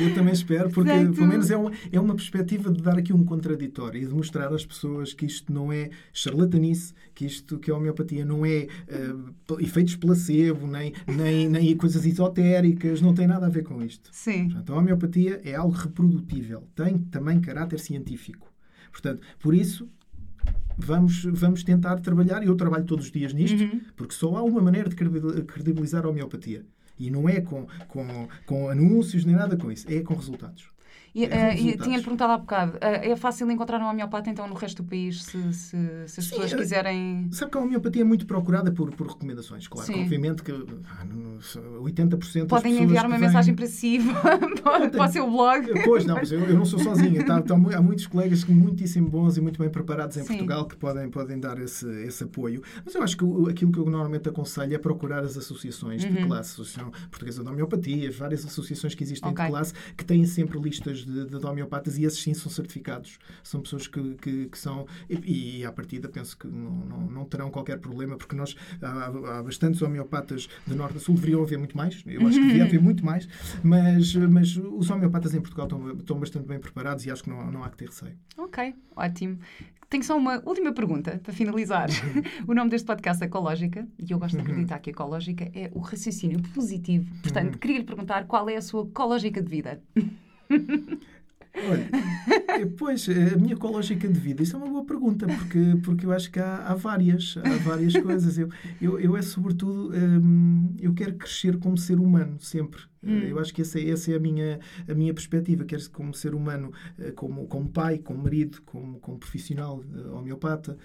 [0.00, 1.14] Eu também espero, porque Portanto...
[1.14, 4.52] pelo menos é uma, é uma perspectiva de dar aqui um contraditório e de mostrar
[4.52, 9.60] às pessoas que isto não é charlatanice, que isto, que a homeopatia não é uh,
[9.60, 14.10] efeitos placebo, nem, nem, nem coisas esotéricas, não tem nada a ver com isto.
[14.12, 14.44] Sim.
[14.44, 18.50] Portanto, a homeopatia é algo reprodutível, tem também caráter científico.
[18.90, 19.88] Portanto, por isso,
[20.76, 23.80] vamos, vamos tentar trabalhar, e eu trabalho todos os dias nisto, uhum.
[23.94, 26.64] porque só há uma maneira de credibilizar a homeopatia.
[26.98, 30.68] E não é com, com, com anúncios nem nada com isso, é com resultados.
[31.14, 34.54] E, é, uh, tinha-lhe perguntado há bocado, uh, é fácil encontrar um homeopata então no
[34.54, 37.28] resto do país se, se, se as Sim, pessoas quiserem.
[37.30, 39.86] Sabe que a homeopatia é muito procurada por, por recomendações, claro.
[39.86, 40.02] Sim.
[40.02, 41.04] Obviamente que ah,
[41.82, 43.26] 80% Podem enviar uma vêm...
[43.26, 43.98] mensagem para si
[44.62, 45.66] para, para o seu blog.
[45.84, 47.24] Pois não, mas eu, eu não sou sozinha.
[47.24, 50.28] Tá, tá, há muitos colegas muitíssimo bons e muito bem preparados em Sim.
[50.28, 52.62] Portugal que podem, podem dar esse, esse apoio.
[52.84, 56.12] Mas eu acho que aquilo que eu normalmente aconselho é procurar as associações uhum.
[56.12, 59.44] de classe, Associação Portuguesa de Homeopatia, várias associações que existem okay.
[59.44, 63.18] de classe que têm sempre listas de, de, de homeopatas e esses sim são certificados.
[63.42, 64.86] São pessoas que, que, que são.
[65.08, 69.06] E, e à partida penso que não, não, não, terão qualquer problema, porque nós há,
[69.06, 72.02] há bastantes homeopatas de norte a sul, deveriam haver muito mais.
[72.06, 73.28] Eu acho que devia haver muito mais,
[73.62, 77.50] mas, mas os homeopatas em Portugal estão, estão bastante bem preparados e acho que não,
[77.50, 78.16] não há que ter receio.
[78.36, 79.38] Ok, ótimo.
[79.92, 81.90] Tenho só uma última pergunta para finalizar.
[82.48, 85.80] o nome deste podcast é Ecológica e eu gosto de acreditar que Ecológica é o
[85.80, 87.14] raciocínio positivo.
[87.20, 87.58] Portanto, uhum.
[87.58, 89.82] queria lhe perguntar qual é a sua ecológica de vida.
[91.54, 91.90] Olha,
[92.60, 96.06] eh, pois, eh, a minha ecológica de vida, isso é uma boa pergunta, porque, porque
[96.06, 98.38] eu acho que há, há várias, há várias coisas.
[98.38, 98.48] Eu,
[98.80, 102.80] eu, eu é sobretudo, hum, eu quero crescer como ser humano, sempre.
[103.04, 103.20] Hum.
[103.20, 105.64] Eu acho que essa, essa é a minha, a minha perspectiva.
[105.64, 106.72] Quero como ser humano,
[107.14, 109.82] como, como pai, como marido, como, como profissional,
[110.12, 110.76] homeopata,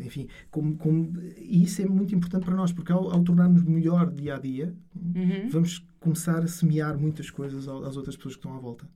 [0.00, 0.28] enfim.
[0.50, 4.36] Como, como, e isso é muito importante para nós, porque ao, ao tornarmos melhor dia
[4.36, 5.48] a dia, uhum.
[5.50, 8.86] vamos começar a semear muitas coisas às outras pessoas que estão à volta.